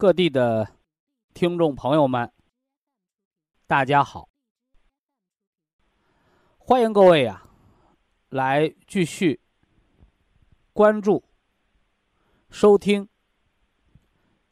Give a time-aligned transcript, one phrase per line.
[0.00, 0.76] 各地的
[1.34, 2.32] 听众朋友们，
[3.66, 4.28] 大家好。
[6.56, 7.42] 欢迎各位呀，
[8.28, 9.40] 来继续
[10.72, 11.24] 关注。
[12.48, 13.08] 收听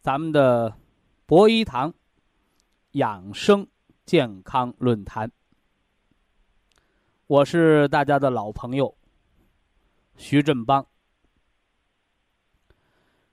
[0.00, 0.77] 咱们的
[1.27, 1.94] 博医堂
[2.91, 3.69] 养生
[4.05, 5.31] 健康论坛，
[7.28, 8.98] 我是大家的老朋友
[10.16, 10.84] 徐振邦。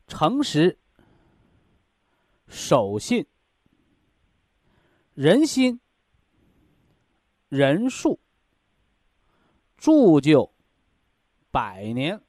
[0.08, 0.77] 诚实、
[2.54, 3.26] 守信、
[5.16, 5.82] 人心、
[7.50, 8.20] 人数，
[9.76, 10.54] 铸就
[11.50, 12.22] 百年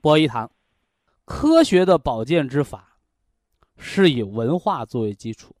[0.00, 0.50] 博医堂。
[1.24, 2.98] 科学的保健之法，
[3.76, 5.54] 是以文化作为基础，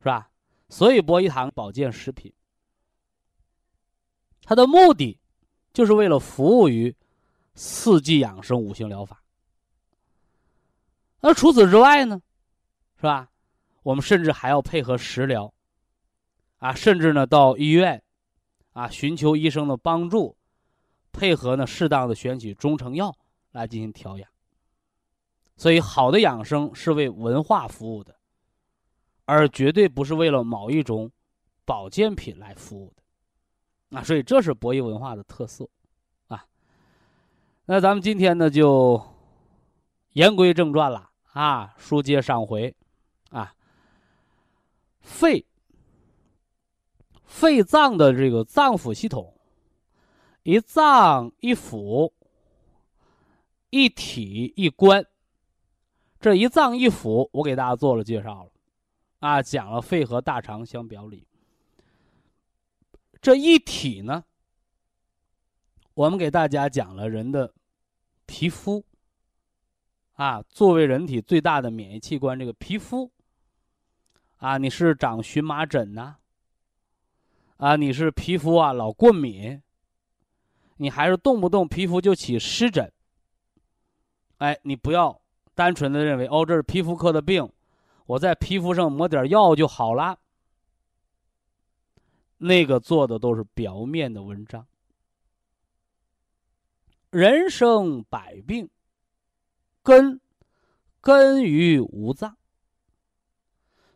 [0.00, 0.28] 是吧？
[0.68, 2.34] 所以博医堂保健食品，
[4.42, 5.20] 它的目的
[5.72, 6.92] 就是为了服务于
[7.54, 9.22] 四季养生、五行疗法。
[11.20, 12.20] 那除此之外呢，
[13.04, 13.28] 是吧？
[13.82, 15.52] 我们甚至还要配合食疗，
[16.56, 18.02] 啊，甚至呢到医院，
[18.72, 20.34] 啊，寻求医生的帮助，
[21.12, 23.14] 配合呢适当的选取中成药
[23.50, 24.26] 来进行调养。
[25.58, 28.16] 所以，好的养生是为文化服务的，
[29.26, 31.12] 而绝对不是为了某一种
[31.66, 33.98] 保健品来服务的。
[33.98, 35.68] 啊，所以这是博弈文化的特色，
[36.28, 36.42] 啊。
[37.66, 38.98] 那咱们今天呢，就
[40.14, 42.74] 言归正传了啊，书接上回，
[45.04, 45.46] 肺，
[47.24, 49.38] 肺脏的这个脏腑系统，
[50.42, 52.10] 一脏一腑，
[53.70, 55.06] 一体一关。
[56.18, 58.50] 这一脏一腑，我给大家做了介绍了，
[59.18, 61.26] 啊，讲了肺和大肠相表里。
[63.20, 64.24] 这一体呢，
[65.92, 67.52] 我们给大家讲了人的
[68.24, 68.82] 皮肤，
[70.14, 73.12] 啊，作为人体最大的免疫器官，这个皮肤，
[74.44, 76.16] 啊，你是长荨麻疹呐，
[77.56, 79.62] 啊，你是皮肤啊老过敏，
[80.76, 82.92] 你还是动不动皮肤就起湿疹，
[84.36, 85.18] 哎，你不要。
[85.54, 87.50] 单纯的认为哦，这是皮肤科的病，
[88.04, 90.18] 我在皮肤上抹点药就好了。
[92.36, 94.66] 那个做的都是表面的文章。
[97.08, 98.68] 人生百病，
[99.82, 100.20] 根
[101.00, 102.36] 根于五脏。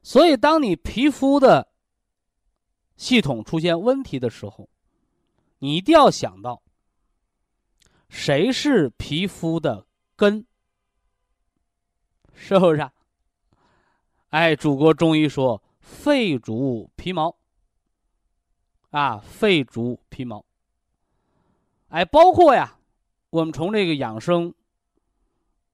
[0.09, 1.69] 所以，当你皮肤的
[2.97, 4.67] 系统出现问题的时候，
[5.59, 6.63] 你一定要想到，
[8.09, 9.87] 谁是皮肤的
[10.17, 10.47] 根。
[12.33, 12.91] 是不是？
[14.31, 17.37] 哎，祖国中医说肺主皮毛，
[18.89, 20.43] 啊，肺主皮毛。
[21.89, 22.79] 哎，包括呀，
[23.29, 24.55] 我们从这个养生、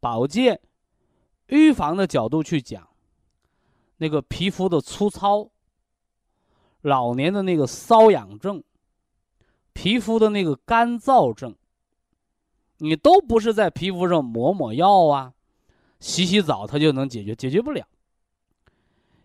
[0.00, 0.60] 保健、
[1.46, 2.88] 预防的角度去讲，
[3.96, 5.50] 那个皮肤的粗糙、
[6.82, 8.62] 老年的那个瘙痒症、
[9.72, 11.54] 皮肤的那个干燥症，
[12.78, 15.32] 你都不是在皮肤上抹抹药啊。
[16.00, 17.34] 洗洗澡，它就能解决？
[17.34, 17.86] 解决不了。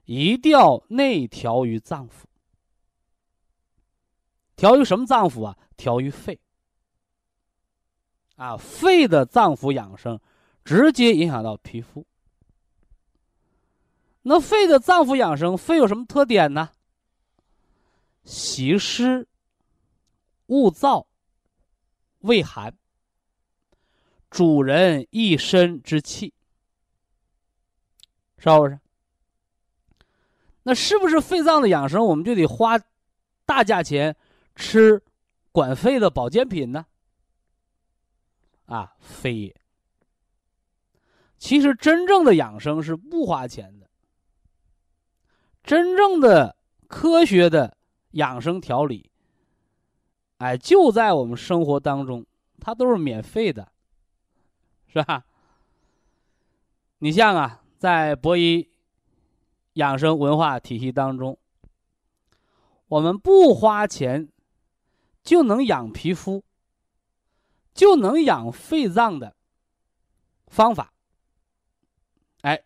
[0.06, 2.24] 一定要内调于脏腑，
[4.56, 5.58] 调于什么脏腑啊？
[5.76, 6.40] 调于肺。
[8.38, 10.18] 啊，肺的脏腑养生，
[10.64, 12.06] 直接影响到皮肤。
[14.22, 16.70] 那肺的脏腑养生，肺有什么特点呢？
[18.24, 19.28] 喜湿、
[20.48, 21.06] 恶燥、
[22.20, 22.78] 畏寒，
[24.30, 26.34] 主人一身之气。
[28.38, 28.80] 是不是？
[30.64, 32.80] 那是不是肺脏的养生，我们就得花
[33.46, 34.16] 大价钱
[34.56, 35.02] 吃
[35.52, 36.86] 管肺的保健品呢？
[38.66, 39.56] 啊，非也。
[41.38, 43.79] 其实真正的养生是不花钱的，
[45.70, 46.56] 真正的
[46.88, 47.78] 科学的
[48.14, 49.12] 养生调理，
[50.40, 52.26] 哎，就在我们生活当中，
[52.60, 53.72] 它都是免费的，
[54.88, 55.28] 是吧？
[56.98, 58.68] 你像啊，在博医
[59.74, 61.38] 养生文化体系当中，
[62.88, 64.28] 我们不花钱
[65.22, 66.44] 就能养皮肤，
[67.76, 69.36] 就能养肺脏的
[70.48, 70.92] 方法。
[72.42, 72.64] 哎，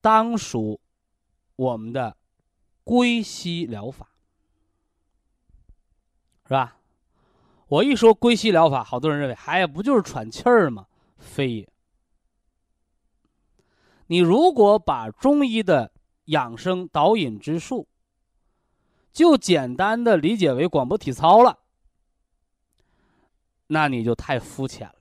[0.00, 0.80] 当属
[1.56, 2.16] 我们的
[2.84, 4.08] 归西疗法，
[6.44, 6.78] 是吧？
[7.68, 10.86] 我一说归西疗法，好多人认为，哎呀，不就是喘气儿吗？
[11.18, 11.68] 非也。
[14.08, 15.92] 你如果把中医的
[16.26, 17.88] 养生导引之术，
[19.10, 21.60] 就简单的理解为广播体操了，
[23.68, 24.96] 那你就太肤浅了。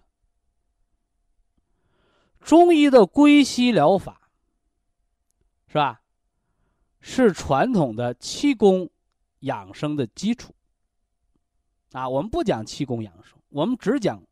[2.39, 4.29] 中医的归西疗法，
[5.67, 6.00] 是吧？
[7.01, 8.89] 是传统的气功
[9.39, 10.55] 养生的基础。
[11.91, 14.23] 啊，我们不讲气功养生，我们只讲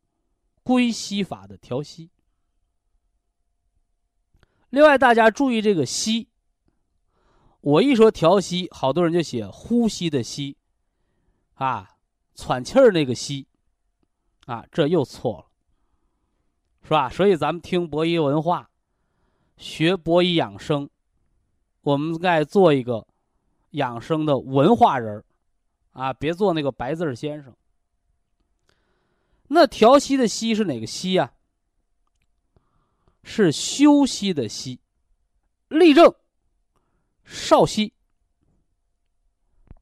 [0.63, 2.09] 归西法的调息。
[4.69, 6.29] 另外，大家注意这个“息”，
[7.59, 10.55] 我一说调息，好多人就写呼吸的“吸”，
[11.55, 11.97] 啊，
[12.35, 13.47] 喘气儿那个“吸”，
[14.45, 15.45] 啊，这又错了。
[16.83, 17.09] 是吧？
[17.09, 18.69] 所以咱们听博医文化，
[19.57, 20.89] 学博医养生，
[21.89, 23.07] 我们该做一个
[23.71, 25.25] 养生的文化人儿
[25.91, 27.51] 啊，别做那个白字先生。
[29.47, 31.31] 那调息的息是哪个息呀？
[33.23, 34.79] 是休息的息，
[35.67, 36.13] 立正，
[37.23, 37.91] 少息，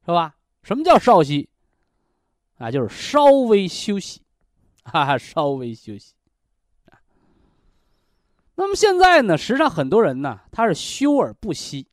[0.05, 0.37] 是吧？
[0.63, 1.49] 什么叫少息？
[2.57, 4.21] 啊，就是稍微休息，
[4.83, 6.13] 哈哈，稍微休息。
[8.55, 9.37] 那么现在呢？
[9.37, 11.85] 实际上很多人呢，他是休而不息，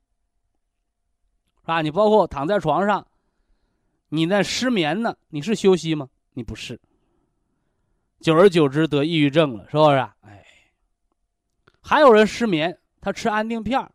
[1.65, 1.83] 啊？
[1.83, 3.07] 你包括躺在床上，
[4.09, 5.17] 你那失眠呢？
[5.29, 6.09] 你是休息吗？
[6.35, 6.81] 你不是。
[8.21, 9.97] 久而久之得抑郁症了，是不是？
[10.21, 10.45] 哎，
[11.81, 13.91] 还有人失眠，他吃安定片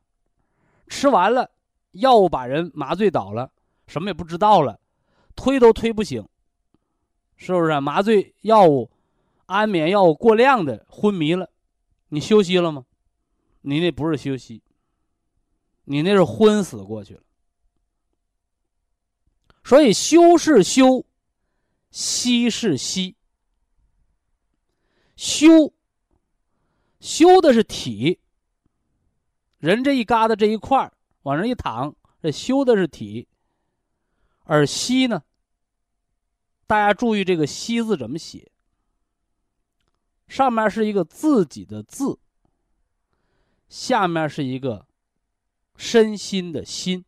[0.88, 1.50] 吃完了，
[1.94, 3.51] 药物把人麻醉倒了，
[3.88, 4.80] 什么也不知道了，
[5.36, 6.27] 推都推不醒，
[7.38, 7.80] 是不是？
[7.80, 8.92] 麻醉药物、
[9.48, 11.50] 安眠药物过量的昏迷了。
[12.10, 12.86] 你休息了吗？
[13.62, 14.62] 你那不是休息，
[15.86, 17.22] 你那是昏死过去了。
[19.64, 21.06] 所以休是休，
[21.92, 23.16] 息是息。
[25.16, 25.74] 休，
[27.00, 28.20] 休的是体，
[29.58, 33.28] 人这一疙瘩这一块儿往上一躺，这休的是体。
[34.46, 35.24] 而息呢？
[36.66, 38.52] 大家注意这个“息”字怎么写？
[40.28, 42.20] 上面是一个自己的字，
[43.68, 44.88] 下面是一个
[45.76, 47.04] 身心的心，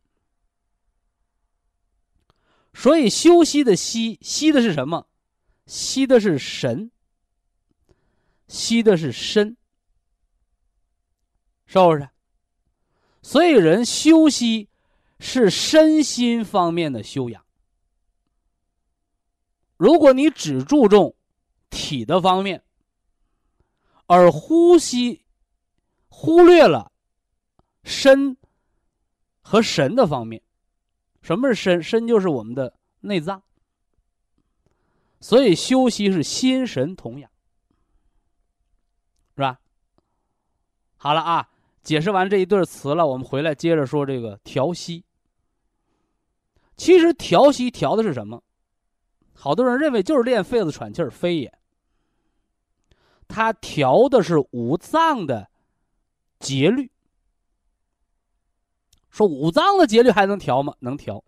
[2.74, 5.06] 所以休息的息，息的是什么？
[5.66, 6.90] 息的是神，
[8.48, 9.56] 息的是身，
[11.66, 12.08] 是不是？
[13.22, 14.68] 所以人休息
[15.20, 17.44] 是身心方面的修养。
[19.76, 21.14] 如果你只注重
[21.70, 22.64] 体的方面，
[24.06, 25.24] 而呼吸
[26.08, 26.92] 忽略了
[27.84, 28.36] 身
[29.40, 30.42] 和神的方面，
[31.22, 31.82] 什么是身？
[31.82, 33.42] 身就是我们的内脏，
[35.20, 37.30] 所以休息是心神同养，
[39.36, 39.60] 是吧？
[40.96, 41.48] 好了啊，
[41.82, 45.04] 解释完这一对词了，我们回来接着说这个调息。
[46.76, 48.42] 其实调息调的是什么？
[49.32, 51.52] 好多人认为就是练肺子喘气儿，非也。
[53.28, 55.48] 它调的是五脏的
[56.38, 56.90] 节律。
[59.12, 60.74] 说五脏的节律还能调吗？
[60.80, 61.22] 能调，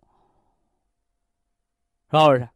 [2.09, 2.49] 是不是？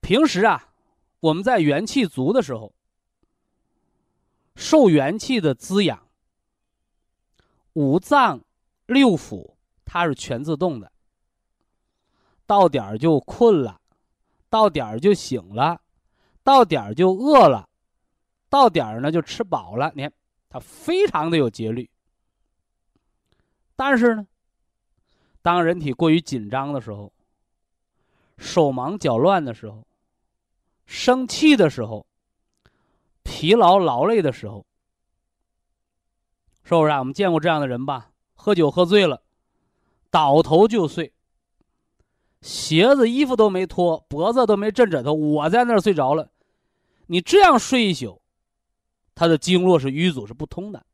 [0.00, 0.72] 平时啊，
[1.20, 2.74] 我们在元气足的时候，
[4.56, 6.08] 受元气的滋养，
[7.74, 8.40] 五脏
[8.86, 10.90] 六腑它是全自动的。
[12.46, 13.78] 到点儿就困了，
[14.48, 15.82] 到点儿就醒了，
[16.42, 17.68] 到点儿就饿了。
[18.48, 20.10] 到点儿呢就吃饱了，你看
[20.48, 21.90] 它非常的有节律。
[23.76, 24.26] 但是呢，
[25.42, 27.12] 当人体过于紧张的时候，
[28.36, 29.86] 手忙脚乱的时候，
[30.86, 32.06] 生气的时候，
[33.22, 34.66] 疲劳劳累的时候，
[36.64, 36.98] 是不是啊？
[36.98, 38.10] 我们见过这样的人吧？
[38.34, 39.22] 喝酒喝醉了，
[40.10, 41.12] 倒头就睡，
[42.40, 46.30] 鞋子衣服都没脱，脖子都没枕枕头，我在那儿睡着了。
[47.06, 48.22] 你这样睡一宿。
[49.14, 50.86] 他的经络是淤阻是不通的，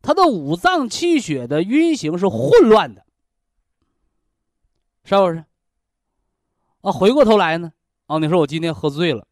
[0.00, 3.05] 他的五脏气血的运行是混乱的，
[5.06, 5.44] 是不是？
[6.80, 7.72] 啊，回过头来呢，
[8.06, 9.24] 啊，你说我今天喝醉了，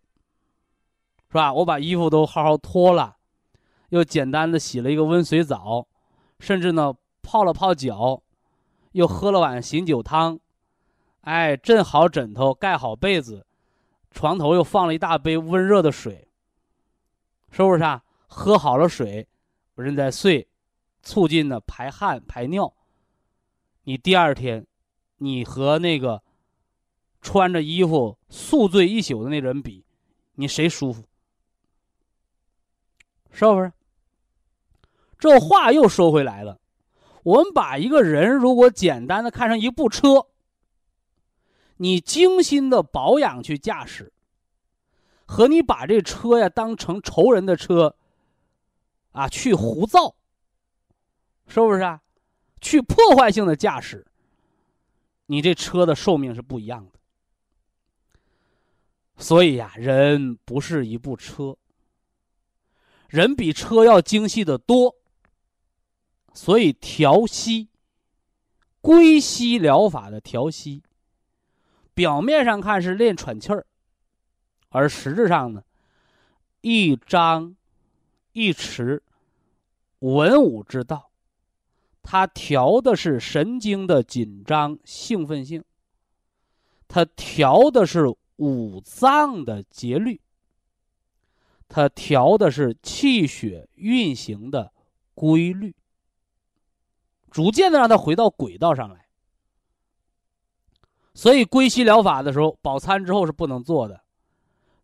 [1.29, 1.53] 是吧？
[1.53, 3.17] 我把衣服都好好脱了，
[3.89, 5.89] 又简单的洗了一个温水澡，
[6.39, 8.23] 甚至呢泡了泡脚，
[8.93, 10.39] 又喝了碗醒酒汤，
[11.23, 13.45] 哎，枕好枕头，盖好被子，
[14.13, 16.29] 床头又放了一大杯温热的水，
[17.51, 18.05] 是不是啊？
[18.29, 19.27] 喝好了水，
[19.75, 20.49] 人在睡。
[21.03, 22.73] 促进了排汗排尿。
[23.83, 24.67] 你第二天，
[25.25, 26.23] 你和那个
[27.23, 29.83] 穿着衣服宿醉一宿的那人比，
[30.35, 31.03] 你谁舒服？
[33.31, 33.73] 是不是？
[35.19, 36.61] 这话又说回来了，
[37.23, 40.27] 我们把一个人如果简单的看成一部车，
[41.79, 44.13] 你精心的保养去驾驶，
[45.25, 47.97] 和你把这车呀当成仇人的车，
[49.13, 50.15] 啊去胡造。
[51.47, 52.03] 是不是啊？
[52.61, 54.07] 去破坏性的驾驶，
[55.27, 56.99] 你这车的寿命是不一样的。
[59.17, 61.57] 所以呀，人不是一部车，
[63.09, 64.97] 人比车要精细的多。
[66.37, 67.69] 所以调息、
[68.81, 70.83] 归息疗法的调息，
[71.95, 73.65] 表面上看是练喘气儿，
[74.69, 75.63] 而实质上呢，
[76.61, 77.55] 一张
[78.33, 79.01] 一弛，
[80.01, 81.13] 文武之道。
[82.07, 85.65] 它调的是神经的紧张兴奋性，
[86.87, 90.21] 它调的是五脏的节律，
[91.67, 94.71] 它调的是气血运行的
[95.15, 95.75] 规律，
[97.31, 99.07] 逐渐的让它回到轨道上来。
[101.15, 104.03] 所以归西疗法的时候，饱餐之后是不能做的，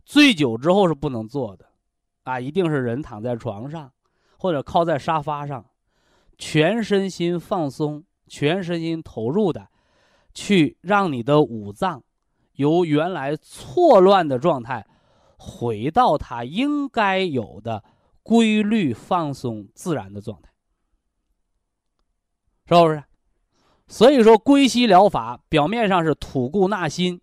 [0.07, 1.67] 醉酒之后是不能做的，
[2.23, 3.93] 啊，一定是人躺在床上
[4.39, 5.63] 或者靠在沙发上。
[6.41, 9.69] 全身心放松，全身心投入的，
[10.33, 12.03] 去让你的五脏
[12.55, 14.87] 由原来错乱的状态，
[15.37, 17.85] 回到它应该有的
[18.23, 20.51] 规律、放松、自然的状态，
[22.67, 23.05] 是不是？
[23.87, 27.21] 所以说，归西疗法表面上是吐故纳新，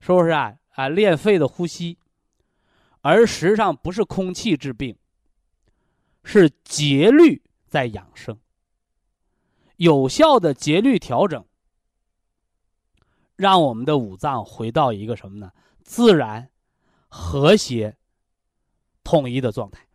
[0.00, 0.54] 是不是啊？
[0.70, 1.98] 啊，练肺的呼吸，
[3.02, 4.96] 而实际上不是空气治病，
[6.24, 7.42] 是节律。
[7.70, 8.38] 在养生，
[9.76, 11.46] 有效的节律调整，
[13.36, 15.52] 让我们的五脏回到一个什么呢？
[15.84, 16.50] 自然、
[17.08, 17.96] 和谐、
[19.04, 19.86] 统一的状态。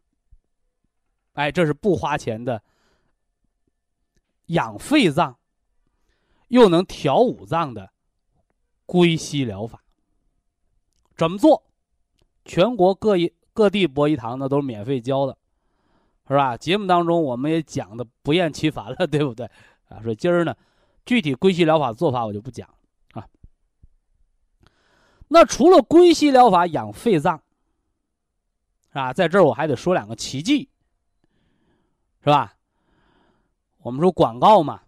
[1.34, 2.64] 哎，这是不花钱的
[4.46, 5.38] 养肺脏，
[6.48, 7.92] 又能调五脏的
[8.86, 9.84] 归西疗法。
[11.18, 11.66] 怎么做？
[12.46, 15.38] 全国各一各地博医堂呢都是免费教的。
[16.28, 16.58] 是吧？
[16.58, 19.46] 节目当中我们也讲的不厌其烦了，对不对？
[19.90, 20.56] 啊， 说今儿呢，
[21.06, 22.68] 具体归西疗法做法我就不讲
[23.14, 23.28] 啊。
[25.28, 27.42] 那除了归西疗法养肺脏，
[28.90, 29.14] 是吧？
[29.14, 30.70] 在这儿我还得说两个奇迹，
[32.22, 32.56] 是吧？
[33.80, 34.82] 我们说广告嘛，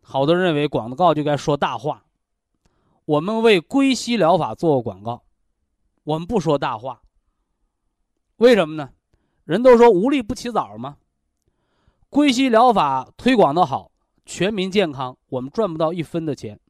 [0.00, 2.04] 好多人认为广告就该说大话。
[3.04, 5.22] 我们为归西疗法做过广告，
[6.02, 7.02] 我们不说大话。
[8.38, 8.90] 为什么呢？
[9.46, 10.98] 人都说无利不起早嘛，
[12.10, 13.92] 归西疗法推广的好，
[14.24, 16.60] 全民健康，我们赚不到一分的钱。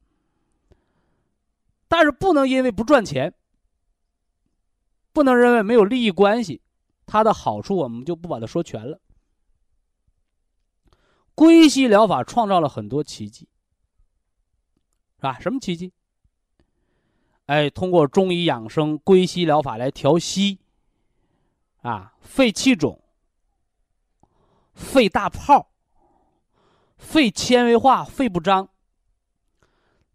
[1.87, 3.33] 但是不能因为不赚钱，
[5.11, 6.61] 不能认为没有利益关系，
[7.07, 8.99] 它的好处我们就不把它说全了。
[11.33, 13.47] 归西疗法创造了很多奇迹，
[15.15, 15.39] 是吧？
[15.39, 15.93] 什么奇迹？
[17.47, 20.59] 哎，通过中医养生归西疗法来调息。
[21.87, 23.01] 啊，肺气肿、
[24.73, 25.69] 肺大泡、
[26.97, 28.67] 肺纤维化、肺不张，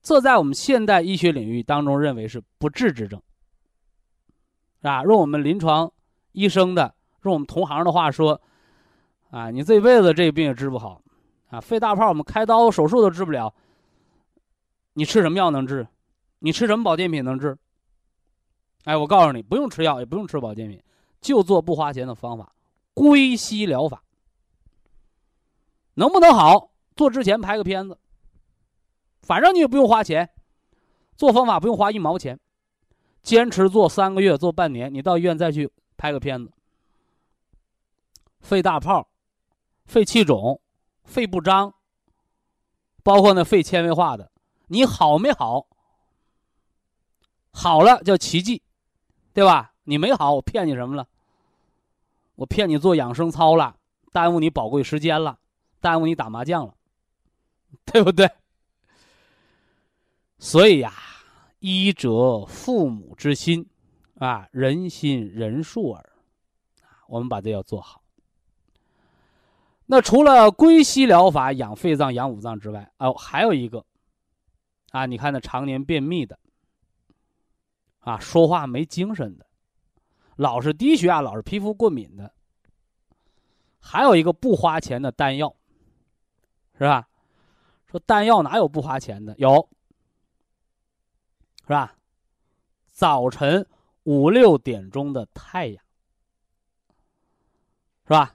[0.02, 3.22] 这在我们现代医学领域当中认为是不治之症，
[4.82, 5.02] 是吧？
[5.04, 5.90] 用我们临床
[6.32, 8.38] 医生的，用我们同行的话说，
[9.30, 11.00] 啊，你这辈子这病也治不好，
[11.48, 13.54] 啊，肺大泡我们开刀手术都治不了，
[14.92, 15.88] 你吃什么药能治？
[16.40, 17.56] 你吃什么保健品能治？
[18.84, 20.78] 哎，我告诉你，不用吃药，也不用吃保健品。
[21.22, 22.52] 就做不花钱的方法，
[22.92, 24.02] 归西疗法，
[25.94, 26.70] 能不能好？
[26.94, 27.98] 做之前拍个片子，
[29.22, 30.28] 反正你也不用花钱，
[31.16, 32.38] 做方法不用花一毛钱，
[33.22, 36.52] 坚持做三个月，做半年，你到医院再去拍个片子。
[38.40, 39.08] 肺大泡、
[39.86, 40.60] 肺气肿、
[41.04, 41.72] 肺不张，
[43.02, 44.30] 包括那肺纤维化的，
[44.66, 45.66] 你好没好？
[47.52, 48.62] 好了叫奇迹，
[49.32, 49.72] 对吧？
[49.84, 51.08] 你没好，我骗你什么了？
[52.42, 53.76] 我骗你做养生操了，
[54.10, 55.38] 耽误你宝贵时间了，
[55.80, 56.74] 耽误你打麻将了，
[57.86, 58.28] 对不对？
[60.38, 60.92] 所以呀，
[61.60, 63.68] 医者父母之心，
[64.18, 66.04] 啊，人心人术耳，
[67.06, 68.02] 我们把这要做好。
[69.86, 73.84] 那除了归西疗法养肺脏、养五脏之外，哦，还有一个，
[74.90, 76.36] 啊，你看那常年便秘的，
[78.00, 79.46] 啊，说话没精神的，
[80.42, 82.32] 老是低血压、老是皮肤过敏的，
[83.78, 85.54] 还有一个不花钱的丹药，
[86.76, 87.08] 是吧？
[87.86, 89.36] 说丹药哪有不花钱的？
[89.38, 89.68] 有。
[91.60, 91.94] 是吧？
[92.90, 93.64] 早晨
[94.02, 95.84] 五六点钟的太阳，
[98.02, 98.34] 是吧？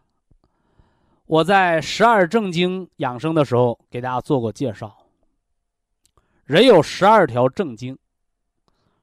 [1.25, 4.97] 我在十二正经养生的时候给大家做过介绍。
[6.45, 7.99] 人有十二条正经，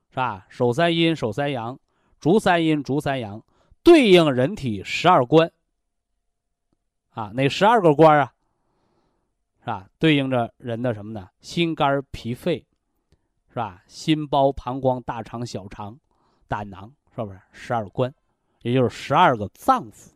[0.09, 0.47] 是吧？
[0.49, 1.79] 手三阴，手三阳，
[2.25, 3.45] 足三阴，足三阳，
[3.83, 5.53] 对应人体十二关。
[7.11, 8.33] 啊，哪十二个关啊？
[9.61, 9.91] 是吧？
[9.99, 11.29] 对应着人的什么呢？
[11.41, 12.67] 心、肝、脾、肺。
[13.51, 13.83] 是吧？
[13.87, 16.01] 心包、膀胱、大肠、小肠、
[16.49, 18.15] 胆囊，是不是十二关？
[18.63, 20.13] 也就是十二个脏腑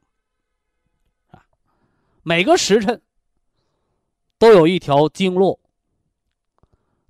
[1.30, 1.44] 啊。
[2.22, 3.02] 每个时辰
[4.38, 5.60] 都有一条经络，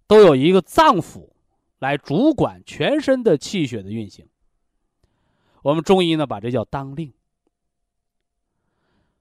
[0.09, 1.29] 都有一个脏腑
[1.79, 4.29] 来主管全身的气血的运行。
[5.63, 7.13] 我们中医呢，把这叫当令。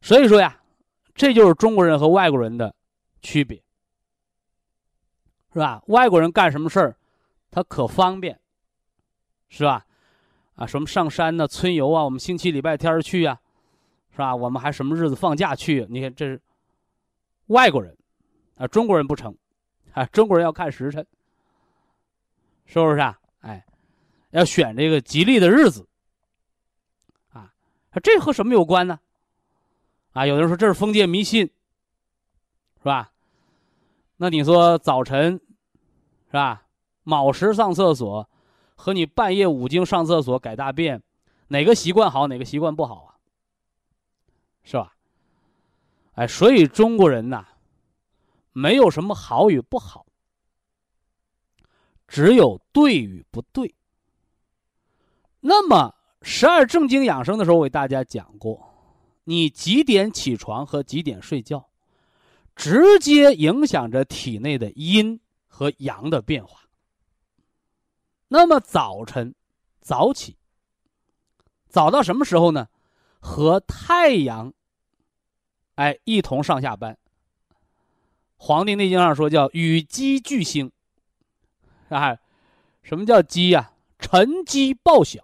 [0.02, 0.62] 所以说呀，
[1.16, 2.74] 这就是中国人和外国人的
[3.22, 3.62] 区别。
[5.54, 5.82] 是吧？
[5.88, 6.96] 外国人干什么事儿，
[7.50, 8.40] 他可方便，
[9.50, 9.84] 是吧？
[10.54, 11.48] 啊，什么上山呢？
[11.48, 13.40] 春游啊，我们星期礼拜天去呀，
[14.12, 14.36] 是吧？
[14.36, 15.88] 我们还什么日子放假去？
[15.90, 16.40] 你看这是
[17.48, 17.98] 外国人，
[18.58, 19.36] 啊，中国人不成，
[19.94, 21.04] 啊，中国人要看时辰，
[22.66, 23.18] 是不是啊？
[23.40, 23.66] 哎，
[24.30, 25.88] 要选这个吉利的日子，
[27.92, 29.00] 啊这和什么有关呢？
[30.14, 31.46] 啊，有的人说这是封建迷信，
[32.80, 33.12] 是吧？
[34.18, 35.40] 那你说早晨？
[36.28, 36.66] 是吧？
[37.04, 38.30] 卯时上厕所，
[38.76, 41.02] 和你半夜五更上厕所改大便，
[41.48, 43.16] 哪个习惯好，哪个习惯不好啊？
[44.64, 44.96] 是吧？
[46.16, 47.46] 哎，所以中国人呐，
[48.52, 50.06] 没有什么好与不好，
[52.08, 53.76] 只有对与不对。
[55.42, 58.68] 那么十二正经养生的时候，我给大家讲过，
[59.24, 61.70] 你几点起床和几点睡觉，
[62.56, 65.20] 直接影响着体内的阴。
[65.50, 66.60] 和阳的变化。
[68.28, 69.34] 那么早晨
[69.82, 70.38] 早起，
[71.68, 72.68] 早到什么时候呢？
[73.20, 74.54] 和太阳，
[75.74, 76.96] 哎，一同上下班。
[78.36, 80.72] 《黄帝内经》上说叫与鸡俱兴，
[81.90, 82.16] 啊，
[82.84, 83.72] 什么叫鸡呀？
[83.98, 85.24] 晨鸡报晓，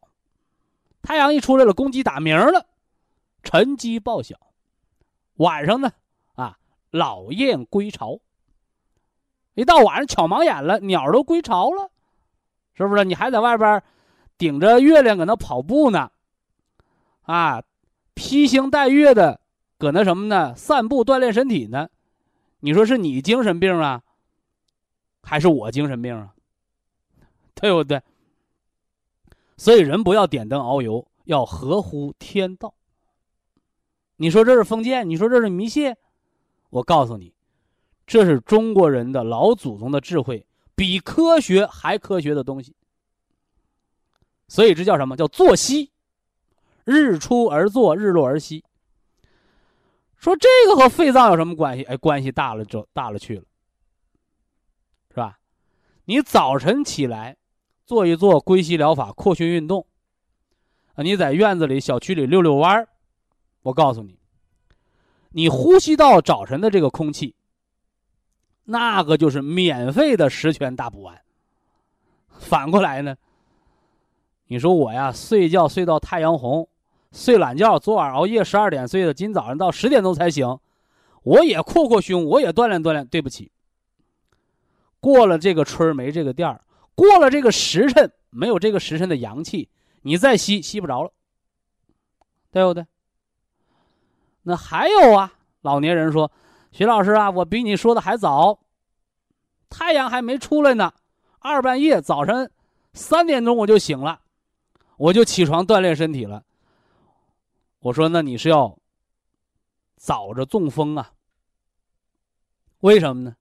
[1.04, 2.66] 太阳一出来了，公鸡打鸣了，
[3.44, 4.36] 晨鸡报晓。
[5.36, 5.92] 晚上呢，
[6.36, 6.58] 啊，
[6.90, 8.20] 老雁归巢。
[9.54, 11.92] 一到晚上巧盲眼了，鸟都归巢了，
[12.74, 13.04] 是不是？
[13.04, 13.84] 你还在外边
[14.38, 16.10] 顶着月亮搁那跑步呢？
[17.24, 17.64] 啊，
[18.14, 19.42] 披星戴月的
[19.78, 20.56] 搁那什么呢？
[20.56, 21.90] 散步锻炼身体呢？
[22.62, 24.04] 你说是你精神病啊，
[25.22, 26.34] 还是我精神病啊？
[27.56, 28.02] 对不对？
[29.64, 32.76] 所以人不要点灯熬油，要合乎天道。
[34.18, 35.10] 你说这是封建？
[35.10, 35.96] 你说这是迷信？
[36.70, 37.34] 我告诉你。
[38.06, 40.46] 这是中国人的老祖宗的智慧，
[40.76, 42.76] 比科学还科学的东西。
[44.50, 45.94] 所以这叫什么叫作息？
[46.84, 48.66] 日出而作，日落而息。
[50.18, 51.84] 说这个和肺脏有什么关系？
[51.84, 53.46] 哎，关系大了就大了去了，
[55.12, 55.40] 是吧？
[56.04, 57.38] 你早晨起来
[57.94, 59.86] 做一做归西疗法、扩胸运动，
[60.96, 62.90] 啊，你在院子里、小区里溜溜弯儿，
[63.62, 64.18] 我告诉你，
[65.30, 67.36] 你呼吸到早晨的这个空气。
[68.64, 71.22] 那个就是免费的十全大补丸。
[72.40, 73.16] 反过来呢，
[74.48, 76.68] 你说我呀，睡觉睡到太阳红，
[77.12, 80.58] 睡懒觉，昨晚熬夜十二点睡的，今早上到十点钟才醒，
[81.22, 83.06] 我也扩扩胸，我也锻炼锻炼。
[83.06, 83.52] 对不起，
[85.00, 86.63] 过了这个春没这个店儿，
[86.96, 89.70] 过了这个时辰没有这个时辰的阳气，
[90.02, 91.12] 你再吸吸不着了，
[92.52, 92.86] 对不对？
[94.44, 96.32] 那还有啊，老年人说。
[96.72, 98.60] 徐老师啊，我比你说的还早，
[99.70, 100.92] 太阳还没出来呢，
[101.38, 102.52] 二半夜早晨
[102.94, 104.22] 三点钟我就醒了，
[104.98, 106.44] 我就起床锻炼身体了。
[107.78, 108.76] 我说那你是要
[109.98, 111.14] 早着中风啊？
[112.80, 113.36] 为什么呢？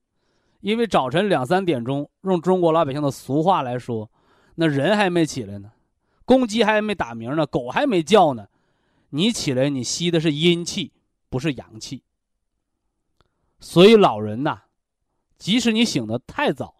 [0.63, 4.09] 因为早晨两三点钟，用中国老百姓的俗话来说，
[4.55, 5.73] 那人还没起来呢，
[6.23, 8.47] 公鸡还没打鸣呢，狗还没叫呢，
[9.09, 10.93] 你起来你吸的是阴气，
[11.29, 12.01] 不是阳气。
[13.59, 14.61] 所以老人呐，
[15.37, 16.73] 即使你醒得太早，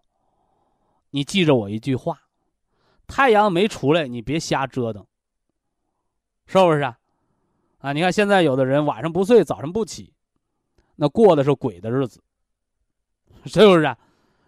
[1.10, 2.22] 你记着我一句话：
[3.06, 5.06] 太阳没出来，你别瞎折腾，
[6.46, 6.98] 是不是啊？
[7.80, 10.14] 啊，你看现在有的人晚上不睡，早上不起，
[10.96, 12.24] 那过的是鬼的日子，
[13.46, 13.98] 是不是啊？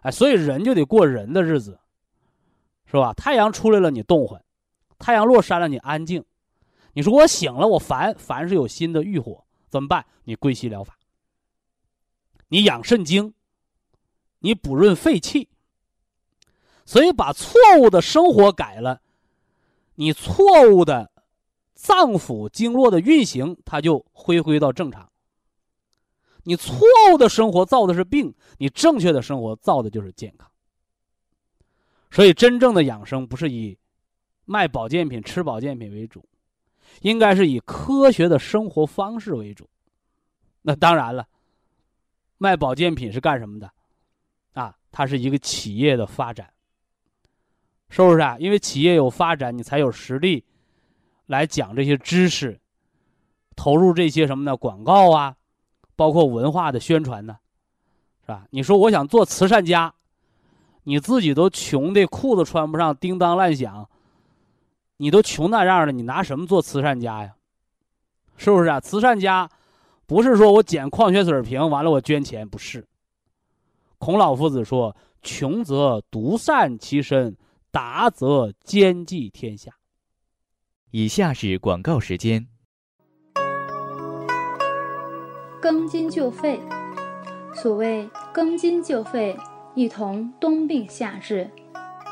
[0.01, 1.79] 哎，所以人就得过人的日子，
[2.85, 3.13] 是吧？
[3.13, 4.39] 太阳出来了，你动唤；
[4.99, 6.23] 太阳落山了，你安静。
[6.93, 10.05] 你说我醒了，我烦，烦是有新的欲火，怎么办？
[10.23, 10.97] 你归西疗法。
[12.47, 13.33] 你养肾精，
[14.39, 15.49] 你补润肺气，
[16.85, 19.01] 所以把错误的生活改了，
[19.95, 21.11] 你错误的
[21.73, 25.09] 脏腑经络的运行，它就恢恢到正常。
[26.45, 26.77] 你错
[27.11, 30.49] 误的生活造的是病，你正确的生活造的就是健康。
[32.09, 33.77] 所以，真正的养生不是以
[34.45, 36.23] 卖保健品、吃保健品为主，
[37.01, 39.69] 应该是以科学的生活方式为主。
[40.61, 41.27] 那当然了。
[42.37, 43.71] 卖保健品是干什么的？
[44.53, 46.51] 啊，它是一个企业的发展，
[47.89, 48.35] 是不是啊？
[48.39, 50.43] 因为企业有发展，你才有实力
[51.27, 52.59] 来讲这些知识，
[53.55, 54.55] 投入这些什么呢？
[54.57, 55.35] 广告啊，
[55.95, 57.37] 包括文化的宣传呢，
[58.21, 58.45] 是吧？
[58.49, 59.93] 你说我想做慈善家，
[60.83, 63.89] 你自己都穷的裤子穿不上，叮当乱响，
[64.97, 67.35] 你都穷那样了，你拿什么做慈善家呀？
[68.37, 68.79] 是不是啊？
[68.79, 69.49] 慈善家。
[70.07, 72.87] 不是说我捡矿泉水瓶完了我捐钱，不是。
[73.97, 77.35] 孔老夫子说：“穷则独善其身，
[77.71, 79.75] 达则兼济天下。”
[80.91, 82.47] 以下是广告时间。
[85.65, 86.59] 庚金就肺，
[87.55, 89.35] 所谓庚金就肺，
[89.73, 91.49] 一同冬病夏治，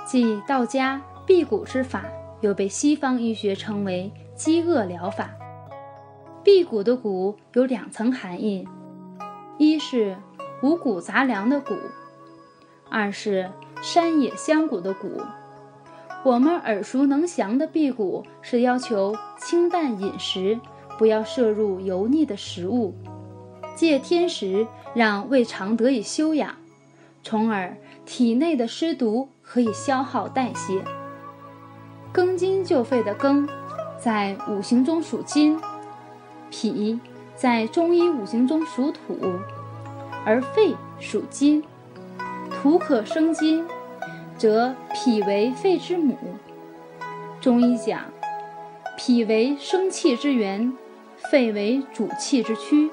[0.08, 2.04] 即道家辟谷之法，
[2.42, 5.30] 又被西方医学称为饥饿疗法。
[6.44, 8.68] 辟谷的谷有两层含义，
[9.60, 10.18] 一是
[10.64, 11.76] 五谷杂粮的谷，
[12.90, 13.52] 二是
[13.84, 15.22] 山野香谷的谷。
[16.24, 20.60] 我们耳熟能详的辟谷是要求清淡饮食，
[20.98, 22.96] 不要摄入油腻的食物，
[23.76, 26.56] 借天时让胃肠得以休养，
[27.24, 30.84] 从而体内的湿毒可以消耗代谢。
[32.14, 33.50] 庚金就肺的庚，
[34.00, 35.60] 在五行中属金。
[36.52, 37.00] 脾
[37.36, 39.18] 在中医五行中属土，
[40.24, 41.64] 而肺属金，
[42.52, 43.66] 土可生金，
[44.38, 46.16] 则脾为肺之母。
[47.42, 48.02] 中医讲，
[48.96, 50.72] 脾为生气之源，
[51.32, 52.92] 肺为主气之躯。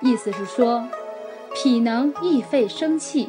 [0.00, 0.86] 意思是说，
[1.54, 3.28] 脾能益肺生气，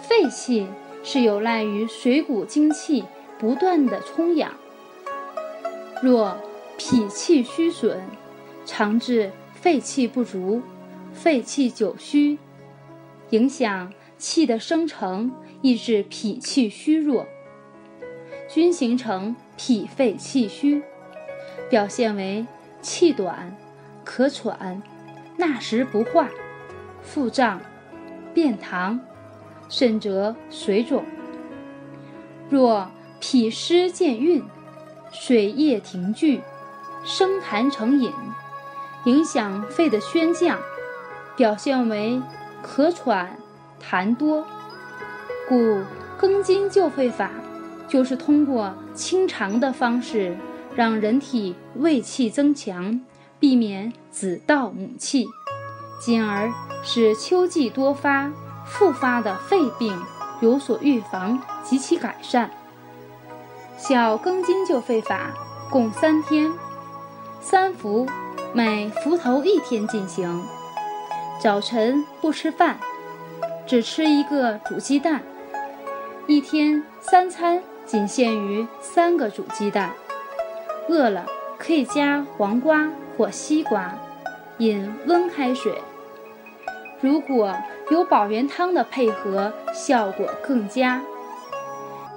[0.00, 0.66] 肺气
[1.02, 3.04] 是有赖于水谷精气
[3.38, 4.52] 不断的充养。
[6.02, 6.36] 若
[6.78, 8.00] 脾气虚损，
[8.64, 10.62] 常致肺气不足，
[11.12, 12.38] 肺气久虚，
[13.30, 17.26] 影响气的生成，抑制脾气虚弱，
[18.48, 20.82] 均形成脾肺气虚，
[21.68, 22.46] 表现为
[22.80, 23.56] 气短、
[24.04, 24.82] 咳喘、
[25.36, 26.28] 纳食不化、
[27.02, 27.60] 腹胀、
[28.32, 28.98] 便溏，
[29.68, 31.04] 甚则水肿。
[32.48, 34.42] 若脾湿见蕴，
[35.12, 36.40] 水液停聚，
[37.04, 38.12] 生痰成饮。
[39.04, 40.58] 影响肺的宣降，
[41.36, 42.20] 表现为
[42.64, 43.36] 咳喘、
[43.80, 44.44] 痰多，
[45.48, 45.80] 故
[46.18, 47.30] 庚金救肺法
[47.86, 50.36] 就是通过清肠的方式，
[50.74, 53.00] 让人体胃气增强，
[53.38, 55.26] 避免子盗母气，
[56.00, 58.32] 进而使秋季多发、
[58.66, 59.98] 复发的肺病
[60.40, 62.50] 有所预防及其改善。
[63.76, 65.32] 小庚金救肺法
[65.70, 66.52] 共三天，
[67.40, 68.06] 三服。
[68.52, 70.42] 每伏头一天进行，
[71.38, 72.78] 早晨不吃饭，
[73.66, 75.20] 只吃一个煮鸡蛋，
[76.26, 79.92] 一天三餐仅限于三个煮鸡蛋。
[80.88, 81.26] 饿了
[81.58, 83.94] 可以加黄瓜或西瓜，
[84.58, 85.80] 饮温开水。
[87.00, 87.54] 如果
[87.90, 91.02] 有保元汤的配合，效果更佳。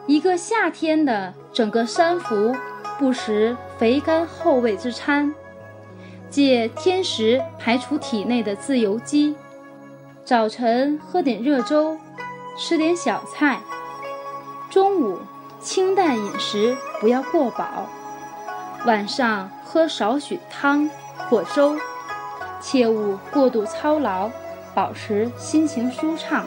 [0.07, 2.55] 一个夏天的整个三伏，
[2.97, 5.33] 不食肥甘厚味之餐。
[6.29, 9.35] 借天时排除体内的自由基，
[10.23, 11.97] 早晨喝点热粥，
[12.57, 13.59] 吃点小菜，
[14.69, 15.17] 中午
[15.59, 17.89] 清淡饮食，不要过饱，
[18.85, 20.89] 晚上喝少许汤
[21.29, 21.75] 或粥，
[22.61, 24.29] 切勿过度操劳，
[24.73, 26.45] 保持心情舒畅。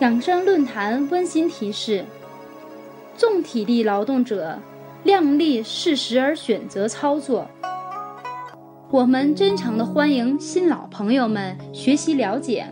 [0.00, 2.04] 养生论坛温馨提示：
[3.16, 4.58] 重体力劳动者，
[5.04, 7.46] 量力适时而选择操作。
[8.90, 12.66] 我们真诚的欢迎新老朋友们学习了解，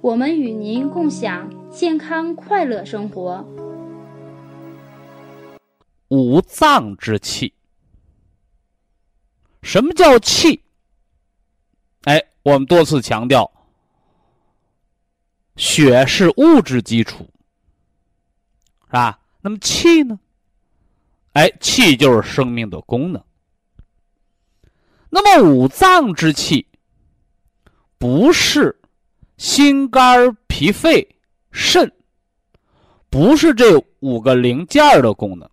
[0.00, 3.44] 我们与您共享健康快乐生活。
[6.08, 7.52] 五脏之气，
[9.62, 10.62] 什么叫气？
[12.04, 13.50] 哎，我们多次强调，
[15.56, 17.28] 血是物质基础，
[18.86, 19.20] 是吧？
[19.40, 20.18] 那么气呢？
[21.34, 23.22] 哎，气就是生命的功能。
[25.10, 26.66] 那么五脏之气，
[27.98, 28.80] 不是
[29.36, 31.16] 心肝脾肺
[31.50, 31.92] 肾，
[33.10, 35.48] 不是这五个零件的功能，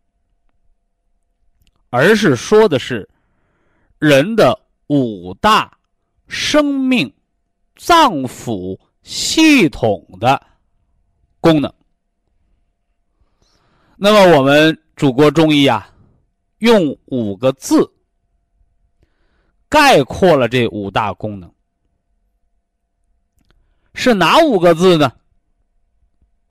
[1.96, 3.08] 而是说的是
[4.00, 5.72] 人的五大
[6.28, 7.10] 生命
[7.78, 10.46] 脏腑系统的
[11.40, 11.74] 功能。
[13.96, 15.90] 那么我们祖国中医啊，
[16.58, 17.90] 用五个字。
[19.68, 21.52] 概括了这五大功能，
[23.94, 25.12] 是哪五个字呢？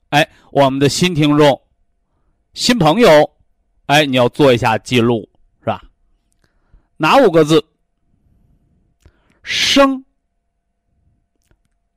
[0.09, 1.59] 哎，我们的新听众、
[2.53, 3.09] 新朋友，
[3.87, 5.27] 哎，你要做一下记录，
[6.97, 7.63] 哪五个字？
[9.43, 10.03] 生、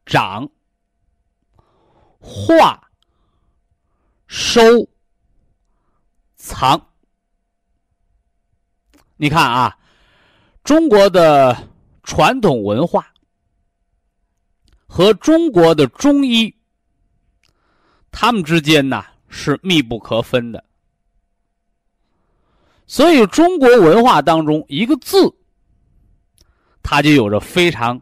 [0.04, 0.48] 长、
[2.18, 2.90] 化、
[4.26, 4.88] 收、
[6.36, 6.88] 藏。
[9.16, 9.74] 你看啊。
[10.64, 11.56] 中国的
[12.02, 13.10] 传统文化
[14.86, 16.54] 和中国的中医，
[18.10, 20.62] 他们之间呢是密不可分的。
[22.90, 25.32] 所以，中国文化当中一个字，
[26.82, 28.00] 它就有着非常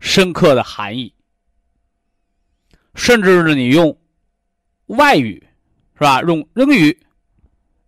[0.00, 1.14] 深刻的含义。
[2.96, 3.96] 甚至是你用
[4.86, 5.40] 外语，
[5.94, 6.20] 是吧？
[6.22, 7.06] 用英语，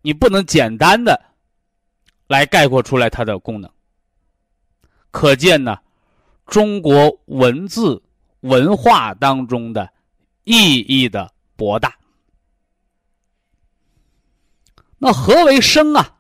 [0.00, 1.20] 你不能简单的
[2.28, 3.68] 来概括出来它的功能。
[5.10, 5.76] 可见呢，
[6.46, 8.00] 中国文字
[8.40, 9.92] 文化当中的
[10.44, 11.98] 意义的博大。
[14.98, 16.11] 那何为生啊？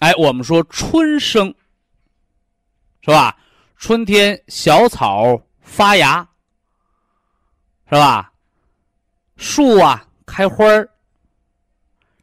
[0.00, 1.54] 哎，我们说春生，
[3.00, 3.38] 是吧？
[3.76, 6.28] 春天小草发芽，
[7.86, 8.30] 是吧？
[9.36, 10.86] 树啊开花儿，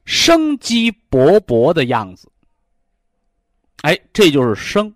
[0.05, 2.31] 生机勃勃的样子。
[3.81, 4.93] 哎，这就是生。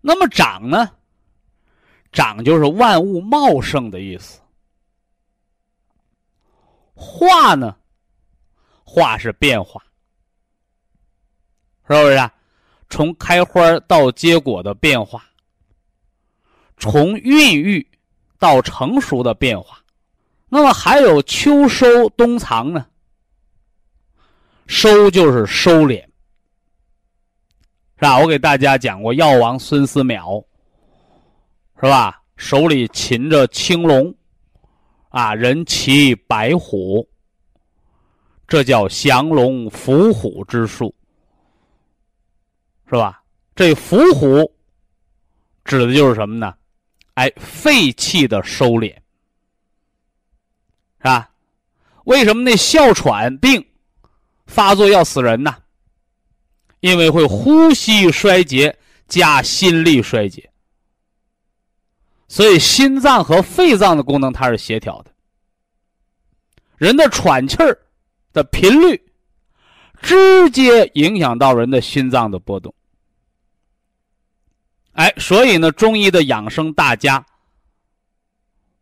[0.00, 0.90] 那么长呢？
[2.10, 4.40] 长就是万物茂盛的意思。
[6.94, 7.76] 化呢？
[8.94, 9.82] 化是变化，
[11.88, 12.16] 是不是？
[12.16, 12.30] 啊
[12.90, 15.24] 从开花到结果的变化，
[16.76, 17.88] 从孕育
[18.38, 19.82] 到成熟的变化。
[20.50, 22.86] 那么还有秋收冬藏呢？
[24.66, 26.02] 收就是收敛。
[27.94, 28.18] 是吧？
[28.18, 30.44] 我给大家讲过，药王孙思邈，
[31.76, 32.22] 是吧？
[32.36, 34.14] 手里擒着青龙，
[35.08, 37.08] 啊，人骑白虎，
[38.52, 40.94] 这叫降龙伏虎之术，
[42.86, 43.22] 是吧？
[43.56, 44.52] 这伏虎
[45.64, 46.54] 指的就是什么呢？
[47.14, 48.94] 哎，肺气的收敛，
[50.98, 51.30] 是吧？
[52.04, 53.66] 为什么那哮喘病
[54.44, 55.56] 发作要死人呢？
[56.80, 60.52] 因为会呼吸衰竭加心力衰竭，
[62.28, 65.10] 所以心脏和肺脏的功能它是协调的。
[66.76, 67.78] 人的喘气儿
[68.32, 69.00] 的频率，
[70.00, 72.74] 直接影响到人的心脏的波动。
[74.92, 77.24] 哎，所以呢，中医的养生大家，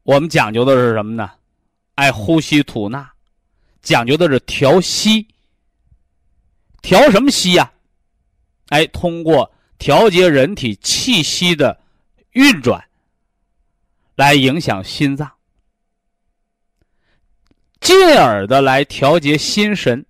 [0.03, 1.31] 我们讲究的是什么呢？
[1.95, 3.13] 哎，呼吸吐纳，
[3.83, 5.27] 讲究的是调息。
[6.83, 7.71] 调什么息呀？
[8.71, 11.79] 哎，通过调节人体气息的
[12.33, 12.83] 运转，
[14.15, 15.31] 来影响心脏，
[17.81, 20.05] 进而的来调节心神，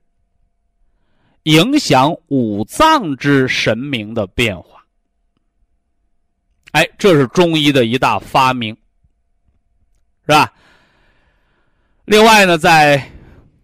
[1.44, 4.84] 影响五脏之神明的变化。
[6.72, 8.76] 哎，这是中医的一大发明，
[10.26, 10.52] 是吧？
[12.04, 13.10] 另外呢，在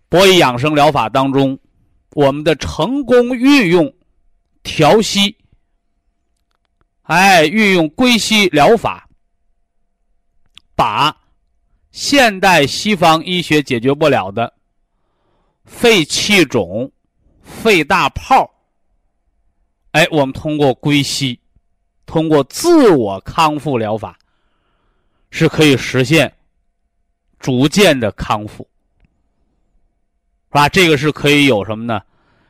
[0.08, 1.58] 博医养生疗法当中，
[2.10, 3.92] 我们的成功运用。
[4.68, 5.36] 调息，
[7.02, 9.08] 哎，运用归息疗法，
[10.74, 11.16] 把
[11.96, 14.52] 现代西方医学解决不了的
[15.64, 16.92] 肺气肿、
[17.40, 18.50] 肺大泡，
[19.92, 21.40] 哎，我们通过归西，
[22.04, 24.18] 通过自我康复疗法，
[25.30, 26.30] 是可以实现
[27.38, 28.68] 逐渐的康复，
[30.48, 30.68] 是吧？
[30.68, 32.02] 这个是可以有什么呢？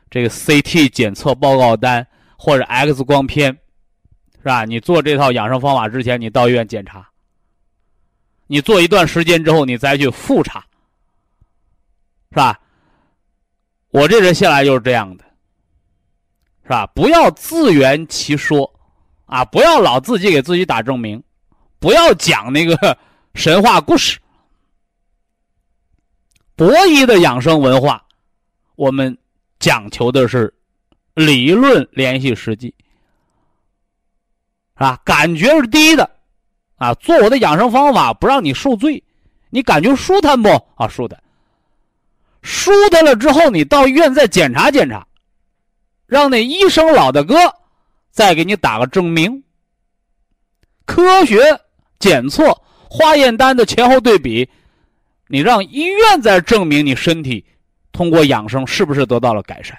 [0.09, 2.05] 这个 CT 检测报告单
[2.37, 3.57] 或者 X 光片，
[4.39, 4.65] 是吧？
[4.65, 7.09] 你做这套养生方法之前，你到医院检查。
[8.47, 10.65] 你做一段时间之后，你再去复查，
[12.31, 12.59] 是吧？
[13.89, 15.23] 我这人向来就是这样的，
[16.63, 16.87] 是吧？
[16.87, 18.79] 不要自圆其说，
[19.25, 21.23] 啊，不要老自己给自己打证明，
[21.79, 22.97] 不要讲那个
[23.35, 24.19] 神话故事。
[26.55, 28.03] 博弈的养生文化，
[28.75, 29.15] 我们
[29.59, 30.53] 讲求的是
[31.13, 32.73] 理论联系实际，
[34.75, 34.99] 是吧？
[35.05, 36.16] 感觉是第一的，
[36.77, 39.03] 啊，做我的养生方法不让你受罪，
[39.49, 40.49] 你感觉舒坦不？
[40.75, 41.21] 啊，舒坦。
[42.41, 45.05] 舒坦了之后，你到医院再检查检查，
[46.05, 47.35] 让那医生老大哥
[48.09, 49.43] 再给你打个证明。
[50.85, 51.37] 科学
[51.99, 52.55] 检测
[52.89, 54.49] 化验单的前后对比。
[55.29, 57.45] 你让医院再证明你身体
[57.91, 59.77] 通过养生是不是得到了改善，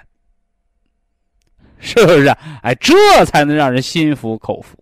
[1.81, 2.27] 是不是？
[2.61, 4.77] 哎，这才能让人心服口服。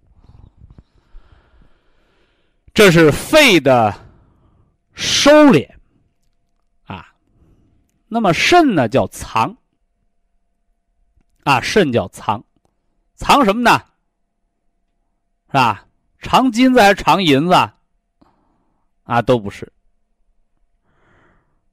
[2.77, 3.91] 这是肺的
[4.93, 5.67] 收敛
[6.85, 7.11] 啊。
[8.07, 8.87] 那么肾呢？
[8.87, 9.57] 叫藏
[11.43, 12.45] 啊，肾叫藏，
[13.15, 13.83] 藏什么呢？
[15.47, 15.87] 是吧？
[16.21, 17.53] 藏金子还是藏银子？
[19.05, 19.73] 啊，都不是。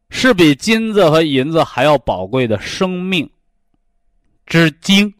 [0.09, 3.31] 是比金子和银子还要宝贵的生命
[4.47, 5.15] 之精。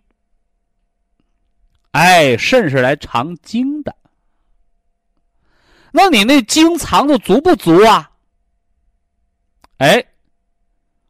[1.91, 3.95] 哎，肾是来藏精的。
[5.97, 8.11] 那你那精藏的足不足啊？
[9.79, 10.05] 哎，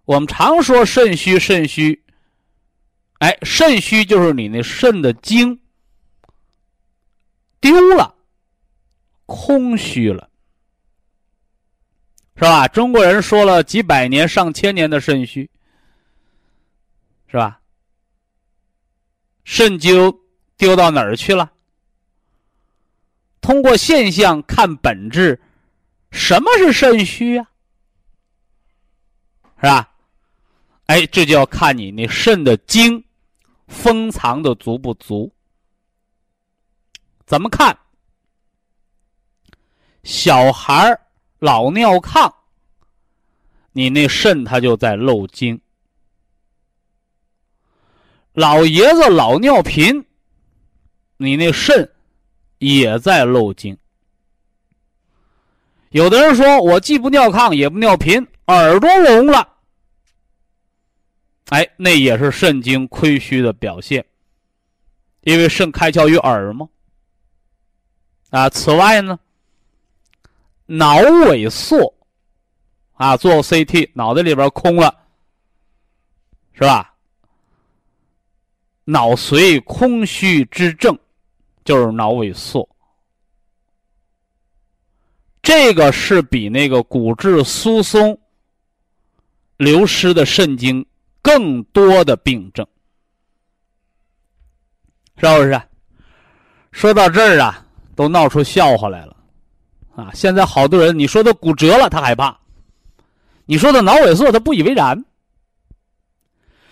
[0.04, 2.04] 我们常说肾虚，肾虚。
[3.20, 5.58] 哎，肾虚就是你那肾的精
[7.60, 8.14] 丢了，
[9.24, 10.28] 空虚了。
[12.36, 12.68] 是吧？
[12.68, 15.48] 中国人说了几百年、上千年的肾虚，
[17.26, 17.58] 是吧？
[19.44, 20.12] 肾精
[20.58, 21.53] 丢到哪儿去了？
[23.44, 25.38] 通过现象看本质，
[26.10, 27.46] 什么是肾虚啊？
[29.58, 29.92] 是吧？
[30.86, 33.04] 哎，这就要看你那肾的精
[33.68, 35.30] 封藏的足不足。
[37.26, 37.78] 怎么看？
[40.04, 40.98] 小孩儿。
[41.40, 42.32] 老尿炕，
[43.72, 45.58] 你那肾它就在漏精；
[48.32, 50.06] 老爷子老尿频，
[51.18, 51.86] 你那肾
[52.64, 53.76] 也在漏精。
[55.90, 59.46] 有的人说我既不尿炕也不尿频，耳朵聋了，
[61.50, 64.04] 哎，那也是肾精亏虚的表现，
[65.20, 66.66] 因为肾开窍于耳嘛。
[68.30, 69.18] 啊，此外呢？
[70.66, 71.94] 脑萎缩，
[72.94, 74.92] 啊，做 CT，脑袋里边空了，
[76.54, 76.94] 是吧？
[78.84, 80.98] 脑髓空虚之症，
[81.64, 82.68] 就是脑萎缩。
[85.42, 88.18] 这个是比那个骨质疏松、
[89.56, 90.84] 流失的肾精
[91.20, 92.66] 更多的病症，
[95.16, 95.60] 是不是？
[96.72, 99.16] 说到这儿啊，都闹出笑话来了。
[99.94, 102.36] 啊，现在好多人，你说他骨折了，他害怕；
[103.44, 104.98] 你说他脑萎缩，他不以为然；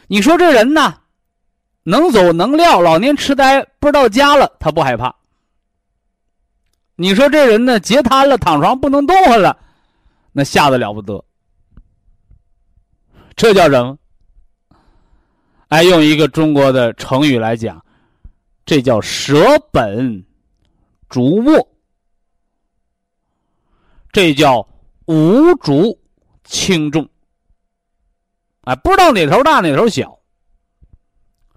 [0.06, 1.01] 你说这人呢，
[1.84, 5.14] 能走能撂，老年痴呆不知道家了，他不害怕；
[6.94, 9.58] 你说这人呢，截瘫了，躺床不能动弹了，
[10.32, 11.24] 那吓得了不得。
[13.34, 13.98] 这叫什么？
[15.68, 17.84] 哎，用一个中国的成语来讲，
[18.64, 20.24] 这叫舍本
[21.08, 21.68] 逐末。
[24.12, 24.68] 这叫
[25.06, 25.98] 无足
[26.44, 27.08] 轻重，
[28.60, 30.18] 哎，不知道哪头大哪头小。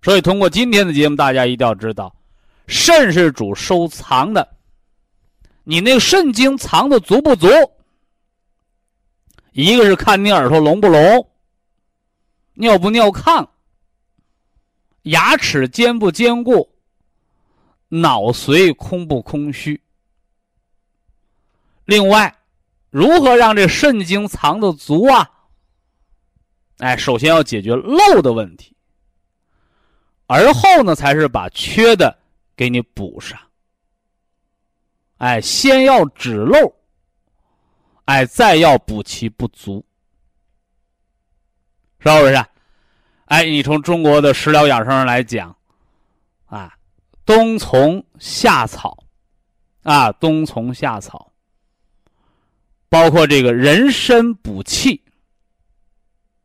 [0.06, 2.16] 所以通过今天的节目，大家一定要知道，
[2.68, 4.56] 肾是主收藏的，
[5.64, 7.48] 你那个肾精藏的足不足？
[9.54, 11.28] 一个是看你耳朵聋不聋，
[12.54, 13.48] 尿不尿炕，
[15.02, 16.70] 牙齿坚不坚固，
[17.88, 19.82] 脑髓空不空虚。
[21.86, 22.32] 另外。
[22.92, 25.30] 如何让这肾精藏的足啊？
[26.78, 28.75] 哎，首先要解决漏的问题，
[30.28, 32.18] 而后呢，才是把缺的
[32.56, 33.40] 给你补上。
[35.18, 36.74] 哎，先要止漏，
[38.06, 39.86] 哎，再要补其不足，
[42.00, 42.46] 是不是？
[43.26, 45.56] 哎，你从中国的食疗养生上来讲，
[46.46, 46.76] 啊，
[47.26, 49.04] 冬虫夏草，
[49.84, 51.32] 啊，冬虫夏草。
[52.88, 55.02] 包括这个人参补气，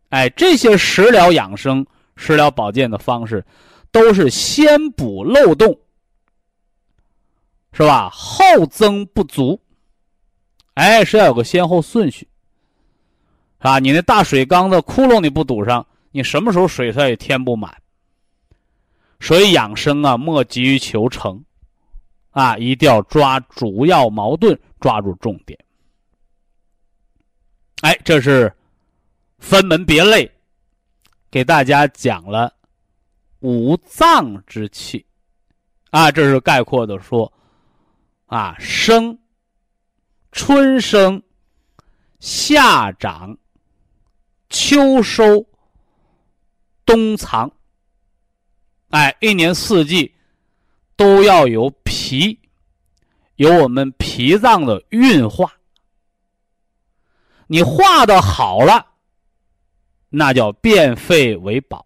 [0.09, 3.45] 哎，这些食疗养生食疗保健的方式，
[3.91, 5.79] 都是先补漏洞，
[7.73, 8.09] 是吧？
[8.11, 9.61] 后增不足，
[10.75, 12.29] 哎，是要有个先后顺序，
[13.59, 13.79] 是吧？
[13.79, 17.75] 你那大水缸的窟窿你不堵上，你什么时候水它也填不满。
[19.19, 21.45] 所以养生啊，莫急于求成，
[22.31, 25.59] 啊，一定要抓主要矛盾，抓住重点。
[27.83, 28.53] 哎，这是
[29.39, 30.31] 分门别类，
[31.31, 32.55] 给大家讲了
[33.41, 35.05] 五脏之气，
[35.91, 37.33] 啊，这是概括的说，
[38.27, 39.19] 啊，生、
[40.31, 41.23] 春生、
[42.19, 43.37] 夏长、
[44.49, 45.47] 秋收、
[46.85, 47.51] 冬藏。
[48.91, 50.15] 哎，一年四季
[50.97, 52.39] 都要有脾，
[53.37, 55.53] 有我们脾脏的运化。
[57.47, 58.87] 你化的好了，
[60.09, 61.81] 那叫变废为宝；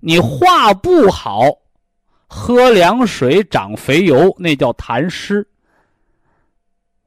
[0.00, 1.42] 你化不好，
[2.26, 5.46] 喝凉水长肥油，那叫痰湿，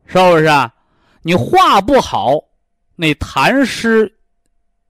[0.05, 0.73] 是不是啊？
[1.23, 2.33] 你化不好，
[2.95, 4.15] 那痰湿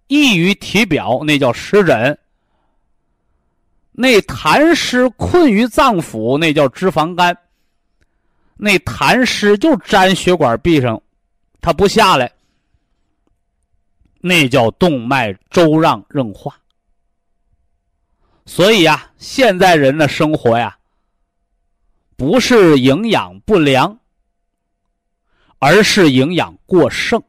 [0.07, 2.17] 溢于体表，那叫湿疹。
[3.93, 7.37] 那痰湿困于脏腑，那叫脂肪肝。
[8.57, 11.01] 那痰湿就粘血管壁上，
[11.61, 12.31] 它不下来，
[14.19, 16.59] 那叫动脉粥样硬化。
[18.45, 20.77] 所以呀，现在人的生活呀，
[22.15, 23.99] 不是营养不良，
[25.59, 27.23] 而是营养过剩，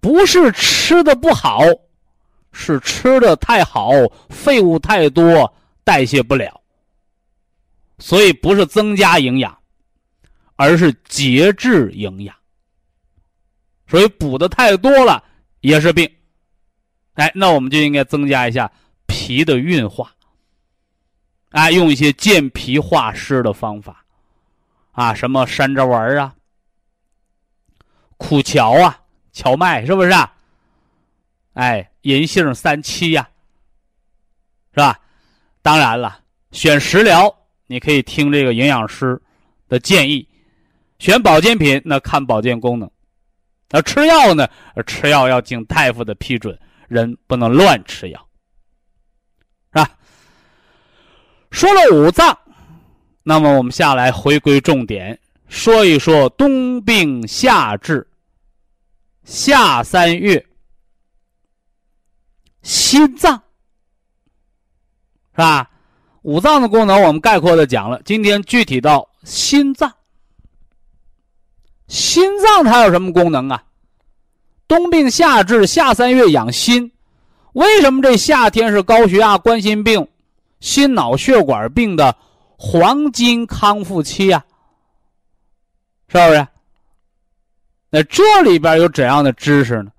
[0.00, 1.60] 不是吃的不好。
[2.52, 3.92] 是吃的太好，
[4.28, 6.60] 废物太多，代谢不了，
[8.00, 9.56] 所以不是增加营养，
[10.56, 12.34] 而是节制营养。
[13.86, 15.22] 所以补的太多了
[15.60, 16.12] 也是病。
[17.14, 18.68] 哎，那我们就应该增加一下
[19.10, 20.14] 脾的运化，
[21.50, 24.04] 哎，用一些健脾化湿的方法，
[24.92, 26.32] 啊，什么山楂丸啊、
[28.16, 29.02] 苦荞啊、
[29.32, 30.32] 荞麦，是不是啊？
[31.54, 33.28] 哎，银杏三七呀，
[34.72, 34.98] 是吧？
[35.60, 36.20] 当然了，
[36.52, 37.36] 选食疗
[37.66, 39.20] 你可以听这个营养师
[39.68, 40.24] 的建议；
[41.00, 42.88] 选保健品那看保健功能。
[43.68, 44.48] 那吃药呢？
[44.86, 46.58] 吃药要经大夫的批准，
[46.88, 48.28] 人不能乱吃药，
[49.72, 49.90] 是吧？
[51.50, 52.36] 说了五脏，
[53.22, 58.06] 那么我们下来回归重点，说一说冬病夏治，
[59.24, 60.44] 夏三月。
[62.62, 63.42] 心脏
[65.32, 65.70] 是吧？
[66.22, 69.90] 五脏的功能我们概括的讲了，今天具体到心脏。
[71.88, 73.64] 心脏它有什么功能啊？
[74.68, 76.92] 冬病夏治，夏三月养心。
[77.54, 80.06] 为什么这夏天是高血压、冠心病、
[80.60, 82.14] 心脑血管病的
[82.56, 84.44] 黄金康复期呀？
[86.08, 86.46] 是不是？
[87.88, 89.90] 那这里边有怎样的知识呢？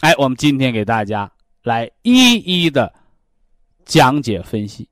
[0.00, 1.30] 哎，我们今天给大家
[1.62, 2.92] 来一一的
[3.84, 4.88] 讲解分析。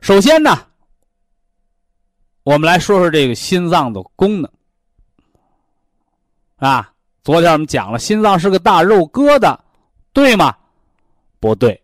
[0.00, 0.66] 首先呢，
[2.42, 4.50] 我们来说说这个心脏的功能。
[6.56, 9.58] 啊，昨天我们讲了，心脏是个大肉疙瘩，
[10.12, 10.56] 对吗？
[11.40, 11.82] 不对，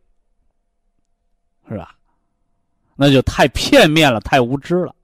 [1.68, 1.96] 是吧？
[2.96, 4.94] 那就太片面了，太无知了。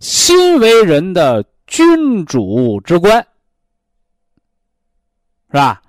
[0.00, 3.26] 心为人的君主之官。
[5.50, 5.82] 是吧？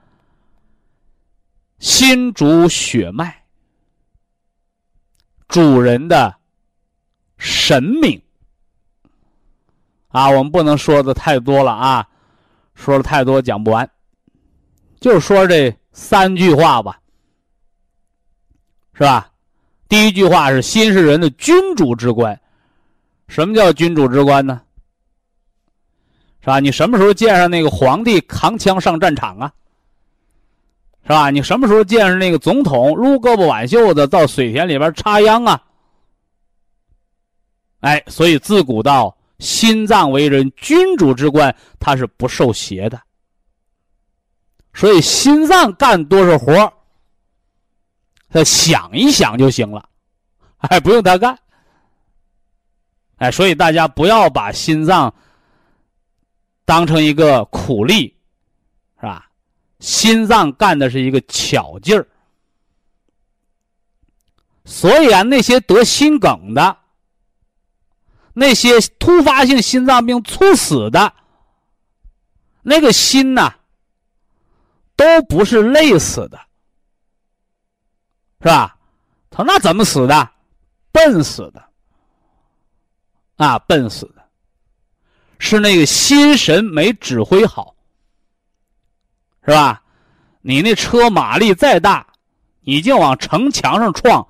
[1.80, 3.44] 心主血脉，
[5.50, 6.34] 主人的
[7.38, 8.22] 神明
[10.08, 10.30] 啊！
[10.30, 12.08] 我们不能说的太多了啊，
[12.74, 13.90] 说的太多讲不完，
[15.02, 16.98] 就说这三句话吧，
[18.94, 19.30] 是吧？
[19.90, 22.40] 第一句话是心是人的君主之官，
[23.28, 24.62] 什么叫君主之官呢？
[26.40, 26.62] 是吧？
[26.62, 29.52] 你什么时候见上那个皇帝扛枪上战场啊？
[31.04, 31.30] 是吧？
[31.30, 35.62] 你什么时候见上那个总统撸胳膊挽袖子到水田里边插秧啊？
[37.82, 43.00] 哎，所以自古到心脏为人君主之官，它是不受邪的。
[44.80, 46.74] 所以心脏干多少活
[48.30, 49.90] 他想一想就行了，
[50.70, 51.38] 哎，不用他干。
[53.18, 55.14] 哎，所以大家不要把心脏。
[56.64, 58.16] 当成一个苦力，
[59.00, 59.30] 是吧？
[59.82, 62.08] 心脏干的是一个巧劲儿，
[64.64, 66.78] 所以啊，那些得心梗的，
[68.34, 71.12] 那些突发性心脏病猝死的，
[72.62, 73.56] 那个心呐，
[75.00, 76.38] 都不是累死的，
[78.42, 78.76] 是吧？
[79.30, 80.30] 他那怎么死的？
[80.92, 81.64] 笨死的，
[83.38, 84.22] 啊，笨死的，
[85.38, 87.74] 是那个心神没指挥好，
[89.46, 89.82] 是吧？
[90.42, 92.06] 你那车马力再大，
[92.60, 94.28] 你就往城墙上撞，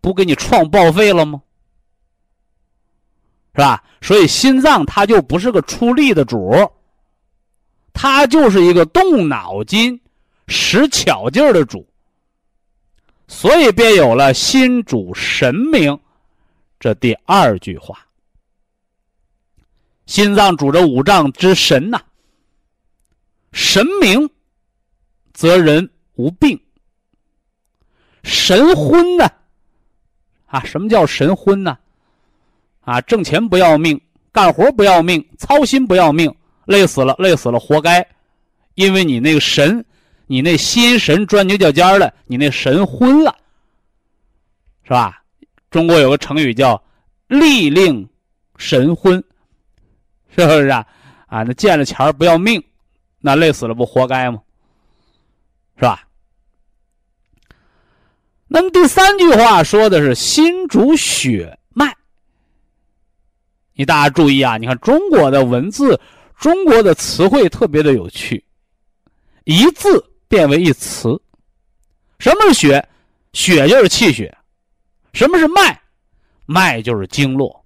[0.00, 1.40] 不给你撞报废了吗？
[3.54, 3.84] 是吧？
[4.00, 6.50] 所以心脏它就不是个出力的主，
[7.92, 10.00] 他就是一个动脑筋、
[10.48, 11.86] 使巧劲儿的主。
[13.28, 15.98] 所以便有了“心主神明”
[16.78, 18.06] 这第二句话。
[20.04, 21.98] 心脏主着五脏之神呐，
[23.52, 24.28] 神明
[25.32, 26.60] 则人无病。
[28.22, 29.26] 神昏呢？
[30.46, 31.78] 啊，什么叫神昏呢？
[32.82, 33.98] 啊，挣钱不要命，
[34.32, 36.34] 干活不要命，操心不要命，
[36.66, 38.06] 累死了，累死了，活该，
[38.74, 39.84] 因为你那个神，
[40.26, 43.36] 你那心神钻牛角尖了，你那神昏了，
[44.84, 45.22] 是吧？
[45.70, 46.82] 中国有个成语叫
[47.28, 48.08] “利令
[48.56, 49.22] 神昏”，
[50.36, 50.86] 是不是啊？
[51.26, 52.62] 啊，那见了钱不要命，
[53.20, 54.40] 那累死了不活该吗？
[55.76, 56.06] 是吧？
[58.46, 61.96] 那么第三句话说的是心主血脉。
[63.72, 64.58] 你大家注意啊！
[64.58, 65.98] 你看中国的文字，
[66.42, 68.44] 中国的词汇特别的有趣，
[69.44, 71.08] 一字变为一词。
[72.18, 72.88] 什么是血？
[73.32, 74.36] 血就是气血。
[75.12, 75.80] 什么是脉？
[76.44, 77.64] 脉就是经络。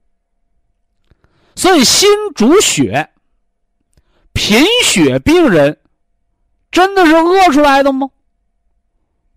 [1.55, 3.09] 所以心主血，
[4.35, 5.81] 贫血病人
[6.70, 8.11] 真的是饿出来的吗？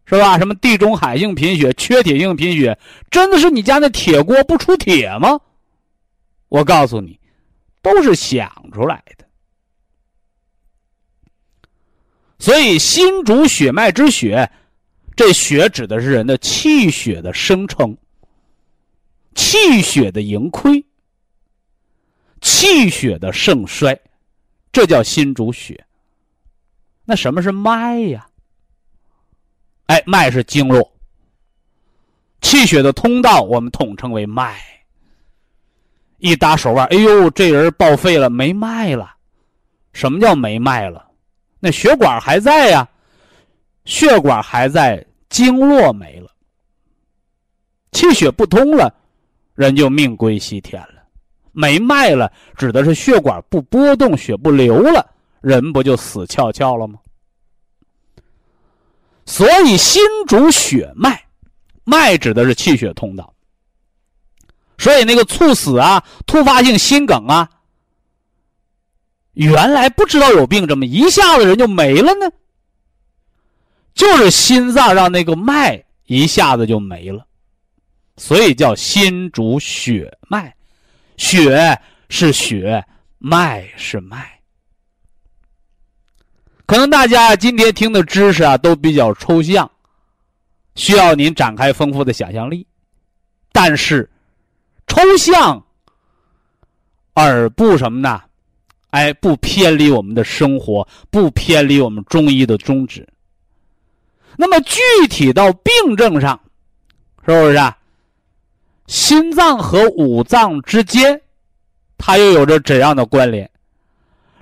[0.06, 0.38] 是吧？
[0.38, 2.78] 什么地中海性贫血、缺铁性贫血，
[3.10, 5.40] 真的是你家那铁锅不出铁吗？
[6.50, 7.18] 我告诉你，
[7.82, 9.29] 都是想出来的。
[12.40, 14.50] 所以，心主血脉之血，
[15.16, 17.96] 这血指的是人的气血的生成、
[19.36, 20.84] 气血的盈亏、
[22.40, 24.00] 气血的盛衰，
[24.72, 25.86] 这叫心主血。
[27.04, 28.26] 那什么是脉呀？
[29.88, 30.90] 哎，脉是经络，
[32.42, 34.58] 气血的通道，我们统称为脉。
[36.20, 39.16] 一搭手腕，哎呦，这人报废了，没脉了。
[39.92, 41.09] 什么叫没脉了？
[41.60, 42.88] 那血管还在呀，
[43.86, 46.30] 血管还在，经络没了，
[47.92, 48.94] 气血不通了，
[49.56, 51.04] 人就命归西天了。
[51.52, 55.06] 没脉了，指的是血管不波动，血不流了，
[55.42, 57.00] 人不就死翘翘了吗？
[59.26, 61.26] 所以心主血脉，
[61.84, 63.34] 脉指的是气血通道。
[64.78, 67.50] 所以那个猝死啊，突发性心梗啊，
[69.48, 72.30] 原来不知道有病，怎么一下子人就没了呢？
[73.94, 77.26] 就是心脏让那个脉一下子就没了，
[78.18, 80.54] 所以叫心主血脉，
[81.18, 81.80] 血
[82.10, 82.86] 是血，
[83.18, 84.40] 脉是脉。
[86.66, 89.70] 可能大家今天听的知识啊都比较抽象，
[90.76, 92.68] 需要您展开丰富的想象力，
[93.52, 94.10] 但是。
[94.88, 95.64] 抽象，
[97.14, 98.20] 而不什么呢？
[98.90, 103.08] 哎，不偏离我们的生活，不偏离我们中医的宗旨。
[104.38, 104.80] 那么具
[105.10, 106.40] 体到病症上，
[107.26, 107.78] 是不是啊？
[108.88, 111.22] 心脏和五脏之间，
[111.98, 113.50] 它又有着怎样的关联？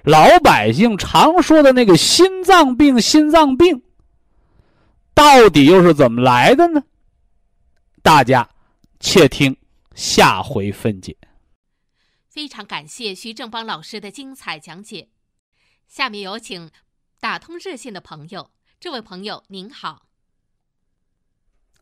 [0.03, 3.81] 老百姓常说的那个心脏病，心脏病
[5.13, 6.81] 到底又是怎么来的呢？
[8.01, 8.47] 大家
[8.99, 9.55] 且听。
[9.95, 11.17] 下回分解。
[12.37, 15.07] 非常感谢徐正邦老师的精彩讲解。
[15.87, 16.69] 下面有请
[17.19, 18.51] 打通热线的朋友。
[18.79, 20.03] 这位朋友您好。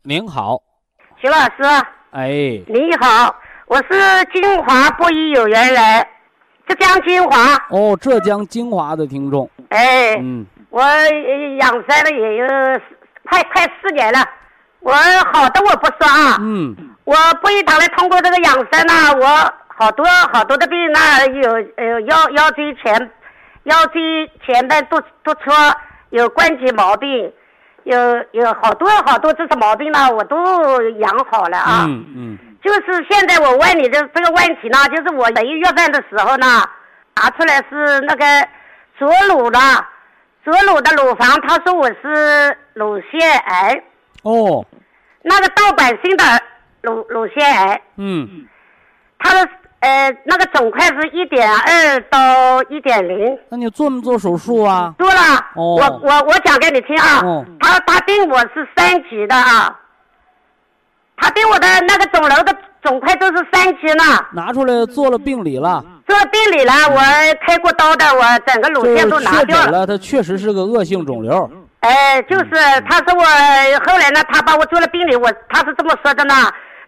[0.04, 0.64] 您好，
[1.18, 1.86] 徐老师。
[2.12, 2.30] 哎。
[2.70, 3.36] 你好，
[3.68, 6.08] 我是金华布衣有缘人，
[6.66, 7.56] 浙江金华。
[7.70, 9.52] 哦，浙江金华的听众。
[9.68, 10.16] 哎。
[10.22, 10.46] 嗯。
[10.70, 12.48] 我养生了也有
[13.26, 14.26] 快快四年了，
[14.80, 14.94] 我
[15.34, 16.38] 好的我不说啊。
[16.40, 16.96] 嗯。
[17.04, 23.12] 我不一堂的通过这个养生呢，我好多好多的病那有呃腰腰椎前
[23.64, 25.52] 腰椎前端突突出，
[26.12, 27.34] 有关节毛病，
[27.84, 27.98] 有
[28.32, 31.86] 有好多好多这些毛病呢，我都养好了啊。
[31.88, 32.40] 嗯嗯。
[32.64, 36.48] 就是现在我问你的这个问题呢，就是我十一月份的时候呢，
[37.16, 38.26] 查出来是那个
[38.98, 39.60] 左乳的
[40.44, 43.84] 左乳的乳房，他说我是乳腺癌。
[44.24, 44.66] 哦。
[45.22, 46.24] 那个盗版性的。
[46.86, 48.46] 乳乳腺癌，嗯，
[49.18, 49.50] 他的
[49.86, 53.38] 呃，那个肿块是一点二到一点零。
[53.50, 54.92] 那你做没做手术啊？
[54.98, 55.22] 做了。
[55.56, 55.76] 哦。
[55.76, 57.22] 我我我讲给你听啊。
[57.24, 57.46] 哦。
[57.60, 59.80] 他他定我是三级的啊。
[61.18, 64.04] 他对我的那个肿瘤的肿块都是三级呢。
[64.34, 65.86] 拿出来做了病理了。
[66.08, 67.00] 做病理了，我
[67.46, 69.72] 开过刀的，我整个乳腺都拿掉了。
[69.72, 71.48] 了，它确实是个恶性肿瘤。
[71.82, 72.50] 哎，就是
[72.90, 73.24] 他说我
[73.86, 76.34] 后来呢，他把我做了病理，我他是这么说的呢。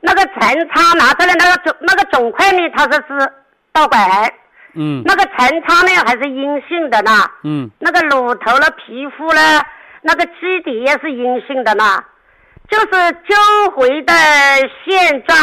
[0.07, 3.31] 那个陈昌拿出来那个肿那个肿块呢，他说是
[3.73, 4.33] 导管癌。
[4.73, 5.03] 嗯。
[5.05, 7.11] 那个陈昌呢还是阴性的呢。
[7.43, 7.69] 嗯。
[7.79, 9.61] 那个乳头了、皮肤了、
[10.01, 11.83] 那个基底也是阴性的呢，
[12.69, 12.85] 就是
[13.27, 14.13] 周回的
[14.85, 15.37] 现状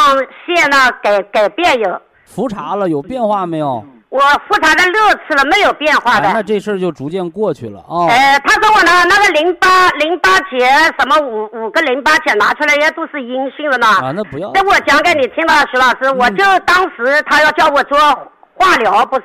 [0.47, 2.01] 线呢改改变有。
[2.25, 3.85] 复查了有变化没有？
[4.15, 6.31] 我复查了六次了，没有变化的。
[6.33, 8.07] 那这事儿就逐渐过去了啊。
[8.07, 10.61] 呃，他说我呢，那个淋巴淋巴结
[10.97, 13.89] 什么五五个淋巴结拿出来也都是阴性的呢。
[13.89, 14.53] 啊，那不要。
[14.55, 17.99] 那我讲给你听了，徐老师，我就当时他要叫我做
[18.55, 19.25] 化疗，不是？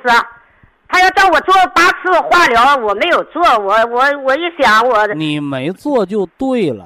[0.88, 3.40] 他要叫我做八次化疗，我没有做。
[3.60, 6.84] 我我我一想，我你没做就对了。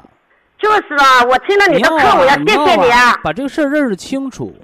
[0.61, 3.19] 就是啊，我听了你的课，我要谢谢你啊。
[3.25, 4.55] 把这个事儿认识清楚。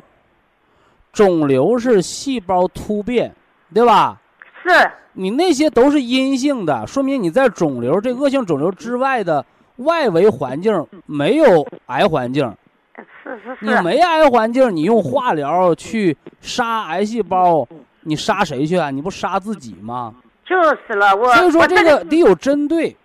[1.12, 3.34] 肿瘤是细胞突变，
[3.74, 4.20] 对吧？
[4.62, 4.90] 是。
[5.12, 9.44] 你那些都是阴性的，说明你在肿瘤这恶性肿瘤之外的
[9.76, 12.54] 外围环境没有癌环境。
[12.94, 13.64] 是是是。
[13.64, 17.66] 你没癌环境，你用化疗去杀癌细胞，
[18.02, 18.90] 你杀谁去啊？
[18.90, 20.14] 你不杀自己吗？
[20.46, 20.56] 就
[20.86, 21.34] 是了，我。
[21.34, 22.96] 所以说这个得有针对，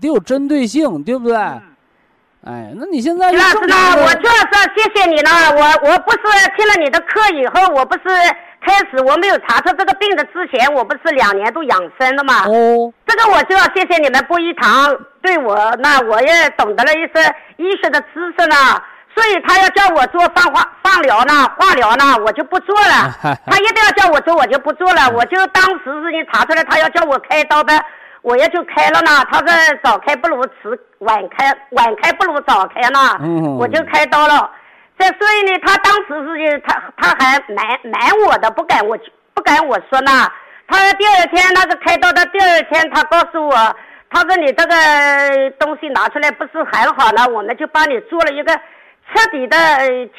[0.00, 1.36] 得有针对性，对不对？
[2.46, 3.74] 哎，那你现在徐老师呢？
[3.96, 5.30] 我就是谢谢你呢。
[5.50, 6.18] 我我不是
[6.56, 8.02] 听了你的课以后，我不是
[8.64, 12.44] 开始我没有查出这个病的之前，我不是两年都养生了嘛。
[12.46, 12.92] 哦。
[13.04, 18.56] 这个我就要谢谢你们布衣堂对我，那我也懂得了一些医学的知识呢。
[19.12, 23.10] 所以他要叫我做放化放疗呢，化疗呢，我就不做了。
[23.46, 25.10] 他一定要叫我做，我就不做了。
[25.10, 27.74] 我就当时是你查出来，他要叫我开刀的。
[28.26, 29.46] 我也就开了呢，他说
[29.84, 32.98] 早开不如迟晚开，晚开不如早开呢，
[33.56, 34.50] 我就开刀了。
[34.98, 38.98] 这所以呢，他当时是他他还瞒瞒我的，不敢我
[39.32, 40.28] 不敢我说呢。
[40.66, 43.54] 他第二天那个开刀的第二天，他告诉我，
[44.10, 44.74] 他说你这个
[45.60, 48.60] 东西拿出来不是很好呢，我们就帮你做了一个。
[49.08, 49.56] 彻底的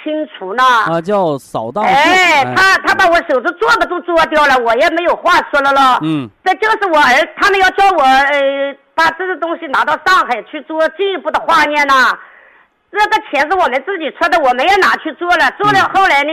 [0.02, 0.64] 清除呢？
[0.64, 1.84] 啊，叫扫荡。
[1.84, 6.00] 哎，他他把我手指做的都做掉了，我也没有话说了咯。
[6.04, 11.94] 嗯，这就是我儿，他们要叫我呃把这个东西拿到上海去做进一步的化验呢。
[12.90, 15.52] 这个钱是我们自己出的，我们也拿去做了。
[15.60, 16.32] 做了后来呢，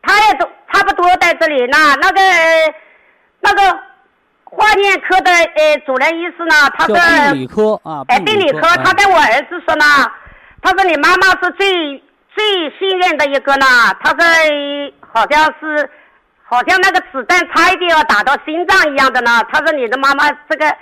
[0.00, 1.76] 他也都差不多在这里呢。
[2.00, 2.20] 那个
[3.40, 3.78] 那个
[4.44, 9.84] 化验科的呃主任医师呢，他说病理科啊，哎，病理科，他跟我儿子说呢。
[10.62, 11.98] 他说：“你妈妈是最
[12.34, 13.66] 最信任的一个呢。”
[14.00, 14.24] 他说
[15.12, 15.90] ：“好像是，
[16.44, 20.72] 好像那个子弹差一点要打到心脏一样的呢。”他说：“你的妈妈这个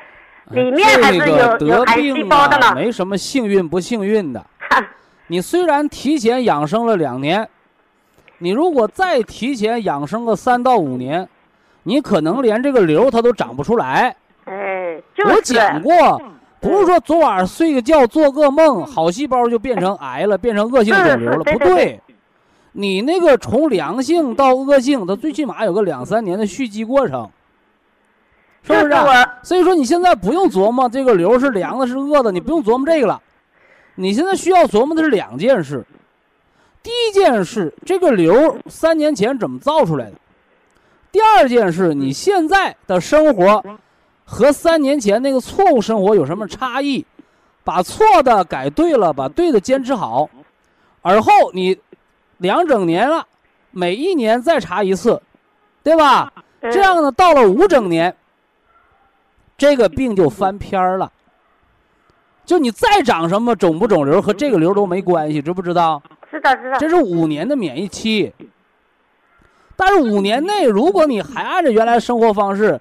[0.50, 4.44] 里面还是有有癌细胞的呢。”没什么幸运不幸运的。
[5.28, 7.48] 你虽然提前养生了两年，
[8.38, 11.26] 你如果再提前养生个三到五年，
[11.84, 14.14] 你可能连这个瘤它都长不出来。
[14.44, 16.20] 哎，我讲过。
[16.60, 21.98] 不是说昨晚睡个觉做个梦，好细胞就变成癌了，变成恶性肿瘤了，不对。
[22.72, 27.28] 你那个从良性到恶性，它最起码有个两三年的蓄积过程，
[28.62, 28.94] 是不是？
[29.42, 33.20] 所以说你现在不用琢磨这个瘤是良的是恶的，你不用琢磨这个了。
[33.94, 35.84] 你现在需要琢磨的是两件事。
[36.82, 40.12] 第一件事，这个瘤三年前怎么造出来的？
[41.10, 43.64] 第二件事，你现在的生活。
[44.30, 47.04] 和三年前那个错误生活有什么差异？
[47.64, 50.30] 把错的改对了，把对的坚持好，
[51.02, 51.76] 而后你
[52.38, 53.26] 两整年了，
[53.72, 55.20] 每一年再查一次，
[55.82, 56.32] 对吧？
[56.60, 58.14] 这样呢，到了五整年，
[59.58, 61.10] 这个病就翻篇儿了。
[62.46, 66.00] 就你再长什么肿不肿瘤和这个瘤都没关系，知不知道？
[66.30, 66.78] 知道知道。
[66.78, 68.32] 这是五年的免疫期，
[69.74, 72.80] 但是五年内，如果你还按照原来生活方式。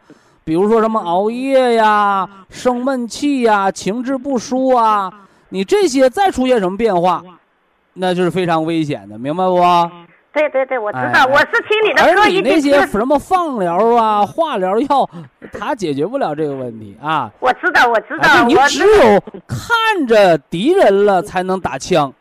[0.50, 5.14] 比如说什么熬夜呀、生闷气呀、情志不舒啊，
[5.50, 7.24] 你这些再出现什么变化，
[7.93, 9.58] 那就是非常危险的，明白不？
[10.34, 12.02] 对对对，我知道，我是听你的。
[12.02, 15.08] 而你那些什么放疗啊、化疗药，
[15.54, 17.30] 它解决不了这个问题啊。
[17.39, 18.43] 我知道，我知道。
[18.45, 22.12] 你只有看着敌人了才能打枪，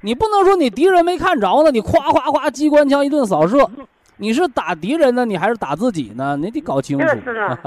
[0.00, 3.70] 你不能说你敌人没看着呢，你夸夸夸机关枪一顿扫射。
[4.20, 6.36] 你是打敌人呢，你还是打自己呢？
[6.36, 7.06] 你得搞清楚。
[7.06, 7.58] 就是啊，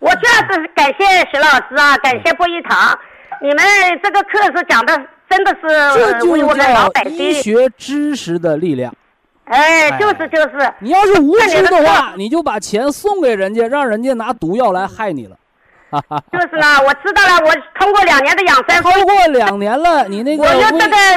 [0.00, 2.98] 我主要是感谢徐老师啊，感谢博一堂，
[3.40, 3.58] 你们
[4.02, 7.16] 这个课是讲的真的是为我们老百姓。
[7.16, 8.92] 医学知识的力量。
[9.44, 10.74] 哎，就是就是。
[10.80, 15.36] 你要是无知的话，你就把钱送给人家，让人家拿毒药来害你了。
[16.32, 17.46] 就是啦，我知道了。
[17.46, 20.50] 我通过两年的养生，通过两年了，你那个微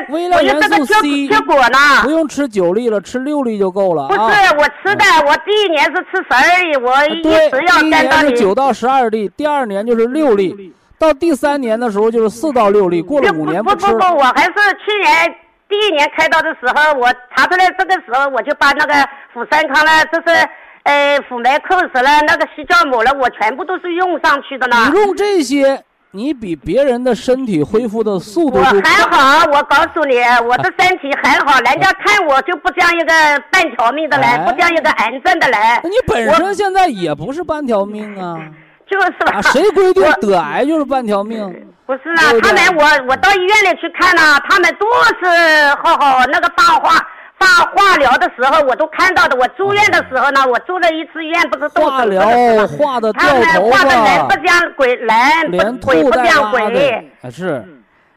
[0.10, 1.78] 微量元素 C 结果呢？
[2.04, 4.08] 不用吃九粒了，吃六粒就够了。
[4.08, 4.20] 不是
[4.58, 7.30] 我吃的，我第一年是吃十二粒，我一直
[7.68, 13.88] 要第一年是九到十二粒，第二年就是六粒，到第三年的时候就是四到六粒，过了五年不吃。
[13.88, 14.54] 不不，我还是
[14.86, 15.36] 去年
[15.68, 18.94] 第一年开刀的时候，我查出来这个时候，我就把那个
[19.34, 20.50] 辅三康了，这是。
[20.90, 24.76] 呃，辅酶扣死了，那个西酵母了，我全部都是用上去的呢。
[24.92, 30.18] 你用这些，你比别人的身体恢复的速度我还好，我告诉你，
[30.48, 33.14] 我的身体还好，人家看我就不像一个
[33.52, 35.60] 半条命的人，不像一个癌症的人。
[35.84, 38.40] 那你本身现在也不是半条命啊。
[38.90, 39.40] 就是吧。
[39.44, 41.38] 谁规定得癌就是半条命？
[41.86, 44.88] 不是啊，他们我我到医院里去看了，他们都
[45.20, 46.98] 是好好那个大话。
[47.40, 49.38] 放化疗的时候，我都看到的。
[49.38, 52.22] 我住院的时候呢，我住了一次院，不是动化疗
[52.68, 57.12] 化的他们化的人不像鬼，人鬼不像鬼。
[57.32, 57.66] 是。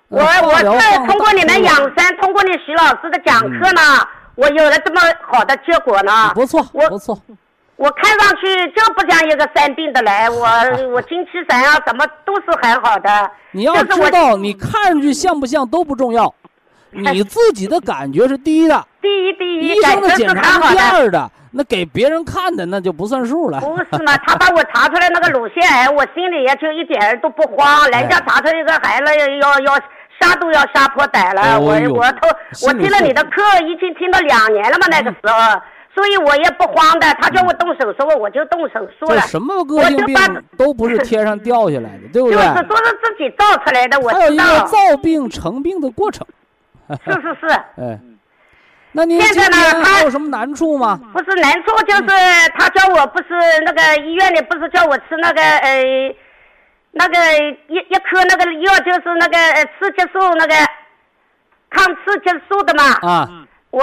[0.08, 3.80] 我我是通过你们养生，通过你徐老师的讲课呢，
[4.34, 5.00] 我有了这么
[5.30, 6.32] 好的结果呢。
[6.34, 7.18] 不错，不错。
[7.76, 8.46] 我看上去
[8.76, 10.46] 就不像一个生病的人，我
[10.92, 13.30] 我精气神啊，什么都是很好的。
[13.52, 16.32] 你要知道，你看上去像不像都不重要。
[16.90, 23.60] 你自己的感觉是第一的，第一第一，医生的检查是第二的，那给别人看的那就不算数了。
[23.60, 24.16] 不是嘛？
[24.18, 27.84] 他把我查出来那个乳腺癌，我心里也就一点都不慌。
[27.90, 29.04] 人家查出一个孩子
[29.40, 29.74] 要要
[30.20, 32.28] 杀都要杀破胆了，我我都
[32.66, 35.60] 我听了你的课已经听了两年了嘛，那个时候，
[35.94, 37.06] 所以我也不慌的。
[37.20, 39.20] 他叫我动手术，我就动手术了。
[39.22, 40.16] 什么个性病
[40.56, 42.36] 都不是天上掉下来的，对不对？
[42.36, 44.20] 就是都是自己造出来的，我知道。
[44.20, 46.24] 还有一个造病成病的过程。
[47.06, 47.46] 是是是，
[47.80, 47.98] 哎，
[48.94, 49.82] 那你现在呢？
[49.82, 51.00] 他有什么难处吗？
[51.12, 52.02] 不是难处，就是
[52.58, 53.28] 他叫我不是
[53.64, 56.14] 那个医院里不是叫我吃那个呃，
[56.90, 57.16] 那个
[57.68, 59.38] 一一颗那个药，就是那个
[59.80, 60.54] 雌激素那个
[61.70, 62.84] 抗雌激素的嘛。
[63.02, 63.46] 啊。
[63.70, 63.82] 我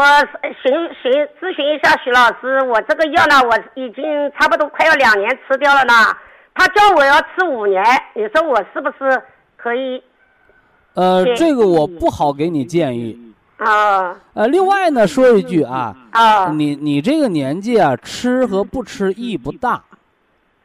[0.61, 4.03] 询询咨询一下徐老师，我这个药呢，我已经
[4.37, 5.93] 差不多快要两年吃掉了呢。
[6.53, 7.83] 他叫我要吃五年，
[8.13, 9.19] 你说我是不是
[9.57, 10.03] 可以？
[10.93, 13.28] 呃，这个我不好给你建议。
[13.59, 14.15] 啊。
[14.33, 15.95] 呃，另外呢，说一句啊。
[16.11, 16.47] 啊。
[16.51, 19.81] 你你这个年纪啊，吃和不吃意义不大。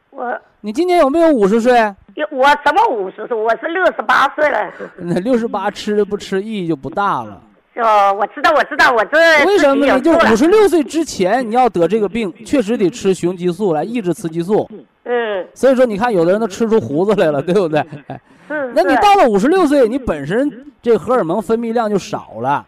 [0.09, 0.37] 我。
[0.61, 1.73] 你今年有没有五十岁？
[2.15, 3.37] 有，我什么五十岁？
[3.37, 4.71] 我是六十八岁了。
[4.97, 7.39] 那六十八吃不吃意义就不大了。
[7.75, 9.45] 哦，我知道，我知道，我这。
[9.45, 9.99] 为什么呢？
[9.99, 14.67] 就五十六岁之前，你要得这个病，确实得吃雄激素来抑制雌激素。
[15.03, 15.45] 嗯。
[15.53, 17.85] 所以说，你看，有的人都吃出胡子来了，对不对？
[18.07, 18.19] 哎。
[18.47, 22.65] 是， 那你到了五十六岁，你本身这荷尔蒙分泌量就少了，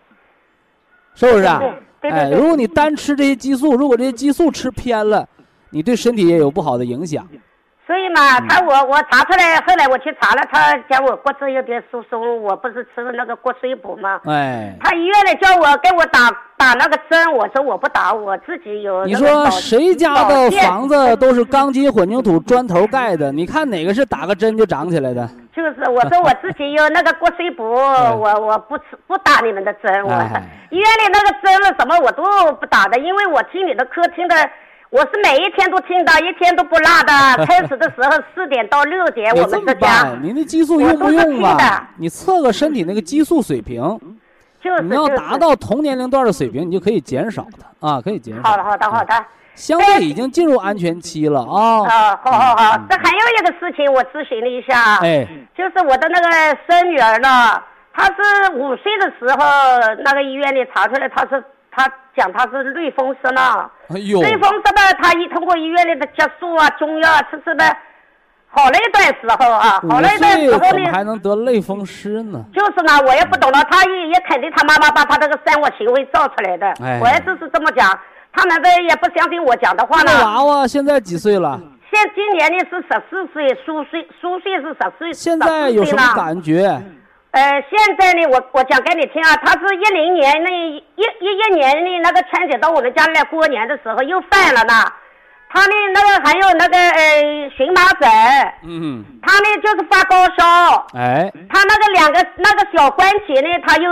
[1.18, 1.59] 是不是啊？
[2.01, 5.28] 哎，如果你单吃这些激素，如果这些激素吃偏了，
[5.72, 7.28] 你对身体也有不好的影响。
[7.88, 14.19] 所以嘛，他我我查出来，后来我去查了，他讲我骨质有点疏松，我不是吃的那个骨髓补吗？
[14.25, 14.75] 哎。
[14.81, 19.05] 他医院里叫我给我打打那个针，我说我不打，我自己有。
[19.05, 23.31] 你说谁家的房子都是钢筋混凝土砖头盖的？
[23.31, 25.25] 你看哪个是打个针就长起来的？
[25.55, 30.11] 就是我说我自己有那个骨髓补，我我不吃不打你们的针，我
[30.71, 34.35] 医院里那个针了什么我都不打的，因为我听你的课听的。
[34.89, 37.11] 我是每一天都听到，一天都不落的。
[37.45, 40.15] 开始的时候四点到六点，我们这家。
[40.21, 41.89] 您的激素用不用啊？
[41.97, 43.81] 你测个身体那个激素水平。
[44.61, 44.81] 就是。
[44.83, 48.43] 你要达到同年龄段的水平，你就可以减少它啊，可以减少。
[48.43, 49.25] 好的，好的，好的。
[49.55, 51.83] 相对已经进入安全期了啊。
[51.83, 52.79] 啊，好好好。
[52.89, 54.99] 这还有一个事情，我咨询了一下。
[55.01, 55.27] 哎。
[55.57, 57.61] 就是我的那个孙女儿呢，
[57.93, 59.45] 她是五岁的时候，
[60.05, 61.43] 那个医院里查出来她是。
[61.69, 61.85] 他
[62.18, 64.01] 讲他是类风湿呢，类
[64.38, 67.63] 风湿呢，他一通过医院里的激素啊、中药啊吃吃的，
[68.47, 72.43] 好了一段时候啊，好了一段时候呢，怎么还能得类风湿呢？
[72.51, 77.88] 就是呢，我也不懂了，他也也肯定他妈妈把他这个生活行为造出来的，我也就是这么讲，
[78.34, 80.11] 他难道也不相信我讲的话呢。
[80.11, 81.61] 这娃娃现在几岁了？
[81.93, 86.82] 现今年呢是十四岁，虚岁虚岁是十岁，现在有什么感觉？
[87.32, 94.73] 呃，现在呢，我我讲给你听啊，他是一零年那一一一年的那个春节到我们家来过年的时候又犯了呢，
[95.49, 98.09] 他呢那个还有那个呃荨麻疹，
[98.63, 103.91] 嗯，他呢就是发高烧，哎，他那个两个那个小关节呢，他又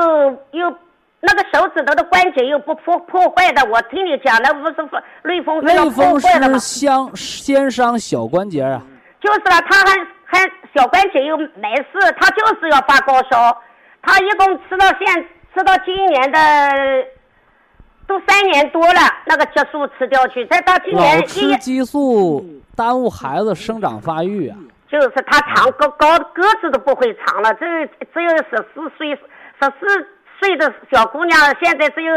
[0.51, 0.75] 又
[1.19, 4.75] 那个手指头的关节又不破破坏的，我听你讲的不是
[5.23, 8.81] 类风湿类风湿先先伤小关节啊，
[9.21, 10.14] 就是了，他还。
[10.26, 10.39] 还
[10.76, 13.61] 小关节又没事，他就是要发高烧。
[14.01, 16.39] 他一共吃到现吃到今年的
[18.07, 22.45] 都三年多了，那个激素吃掉去，再到今年老吃激素
[22.76, 24.57] 耽误孩子生长发育啊。
[24.88, 27.65] 就是他长高高个子都不会长了，这
[28.13, 30.07] 只有十四岁十四
[30.39, 32.13] 岁的小姑娘，现在只有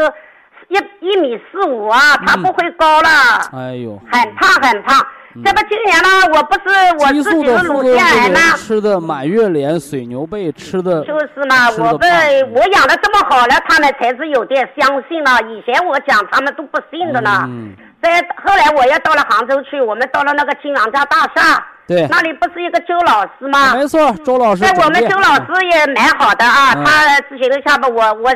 [0.67, 3.09] 一一米四五啊，她不会高了。
[3.53, 5.05] 哎呦，很胖很胖。
[5.43, 6.69] 这不今年呢，我不是
[6.99, 8.39] 我自己的乳腺癌吗？
[8.57, 11.69] 吃的满月莲、水牛背，吃的就是嘛。
[11.71, 15.39] 我这我养的这么好了，他们才是有点相信了。
[15.49, 17.49] 以前我讲，他们都不信的呢。
[18.01, 23.75] 在后来我又到了杭州去，我们到了那个金阳家大厦，对，那里不是一个周老师吗？
[23.75, 24.63] 没错，周老师。
[24.63, 28.33] 在我们周老师也蛮好的啊，他之前都下吧，我我。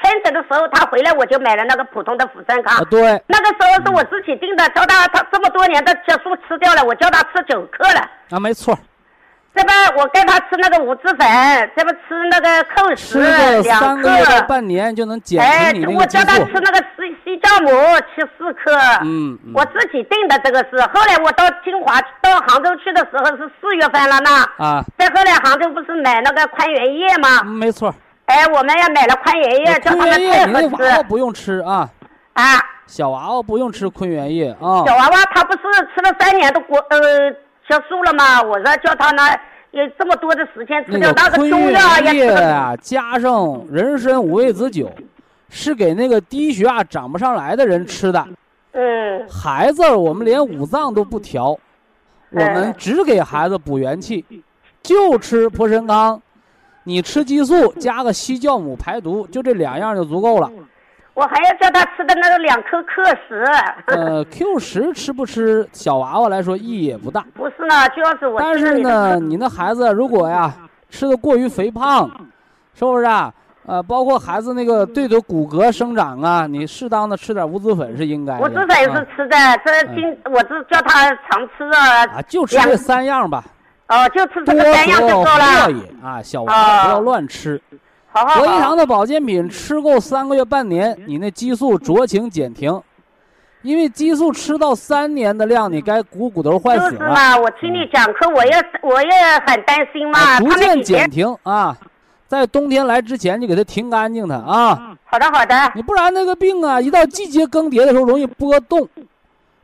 [0.00, 2.84] 春节的时候，他回来我就买了那个普通的福生康。
[2.86, 8.00] 对，那个时候是我自己定的，叫他他这么多年的激素吃掉了，我叫他吃九克了。
[8.30, 8.78] 啊，没错。
[9.54, 11.26] 这不，我给他吃那个五脂粉，
[11.76, 11.98] 这不吃
[12.30, 13.18] 那个蔻石
[13.62, 13.86] 两克。
[13.86, 15.40] 三个月到半年就能减
[15.72, 17.70] 轻你哎，我叫他吃那个西西酵母，
[18.14, 18.78] 吃四克。
[19.02, 19.36] 嗯。
[19.52, 24.30] 我自己定的这个是，后来我到金华到杭州去的时候是四月份了呢。
[24.58, 24.84] 啊。
[24.96, 27.42] 再后来杭州不是买那个宽元液吗？
[27.42, 27.92] 没错。
[28.28, 30.84] 哎，我们也买了坤元液，叫他们配合吃。
[30.84, 31.88] 娃娃不用吃啊。
[32.34, 32.42] 啊。
[32.86, 34.84] 小娃娃不用吃坤元液啊。
[34.86, 35.58] 小娃娃他不是
[35.94, 37.30] 吃了三年都过呃
[37.68, 38.42] 结束了吗？
[38.42, 39.22] 我说叫他呢，
[39.70, 44.90] 有这么多的时间吃掉那个中药也啊，加上人参五味子酒，
[45.48, 48.26] 是给那个低血压长不上来的人吃的。
[48.72, 49.26] 嗯。
[49.28, 51.58] 孩子，我们连五脏都不调，
[52.30, 54.24] 我们只给孩子补元气，
[54.82, 56.20] 就吃普参康。
[56.88, 60.50] 你吃激素加个西酵母排毒，就这两样就足够了。
[61.12, 63.44] 我还要叫他吃的那个两颗克石。
[63.88, 67.26] 呃，Q 十吃不吃，小娃娃来说意义也不大。
[67.34, 68.40] 不是呢，就要是我。
[68.40, 70.50] 但是呢，你那孩子如果呀
[70.88, 72.10] 吃的过于肥胖，
[72.72, 73.30] 是不是啊？
[73.66, 78.46] 呃，包括孩子那个对着骨骼生长啊，你适当的吃点五子粉是应该的。
[78.46, 82.06] 五子粉是吃的，这今我是叫他常吃啊。
[82.14, 83.44] 啊，就吃这三样吧。
[83.88, 85.68] 哦，就吃这个三样就够了。
[86.02, 87.60] 啊，小娃娃不要乱吃。
[88.10, 88.40] 好好好。
[88.40, 92.80] 博一堂的保健品吃够三个月半年，你那激素酌情减停。
[93.62, 96.90] 因为激素吃到三年的量，你该股骨头坏死了。
[96.92, 99.10] 就是嘛，我听你讲课，我也我也
[99.46, 100.38] 很担心嘛。
[100.38, 101.76] 逐渐减停啊，
[102.28, 104.96] 在冬天来之前，你给它停干净它啊。
[105.04, 105.72] 好的好的。
[105.74, 108.88] 你不然那个病啊，一到季节更迭的时候容易波动。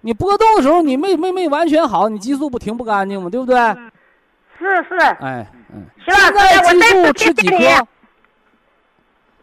[0.01, 3.31] 你波动的时候，你没没没完全好，你激素不停不干净吗？
[3.31, 3.57] 对不对？
[4.65, 7.67] 是是，哎嗯，徐老师，我再次谢谢你。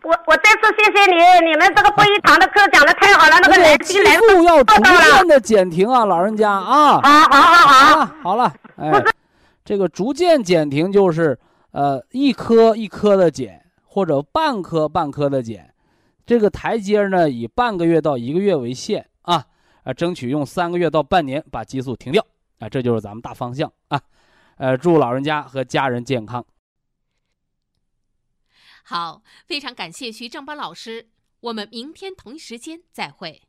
[0.03, 1.15] 我我再次谢谢你，
[1.47, 6.99] 你们这个播音堂的课讲的太好了，那个来激素要逐渐的减停啊，老人家啊。
[6.99, 8.91] 好好好好，好了，哎，
[9.63, 11.37] 这个逐渐减停就是
[11.69, 15.71] 呃一颗一颗的减，或者半颗半颗的减，
[16.25, 19.45] 这个台阶呢以半个月到一个月为限啊，
[19.83, 22.25] 啊，争取用三个月到半年把激素停掉
[22.57, 24.01] 啊，这就是咱们大方向啊。
[24.61, 26.45] 呃，祝老人家和家人健康。
[28.83, 31.09] 好，非常感谢徐正邦老师，
[31.39, 33.41] 我们明天同一时间再会。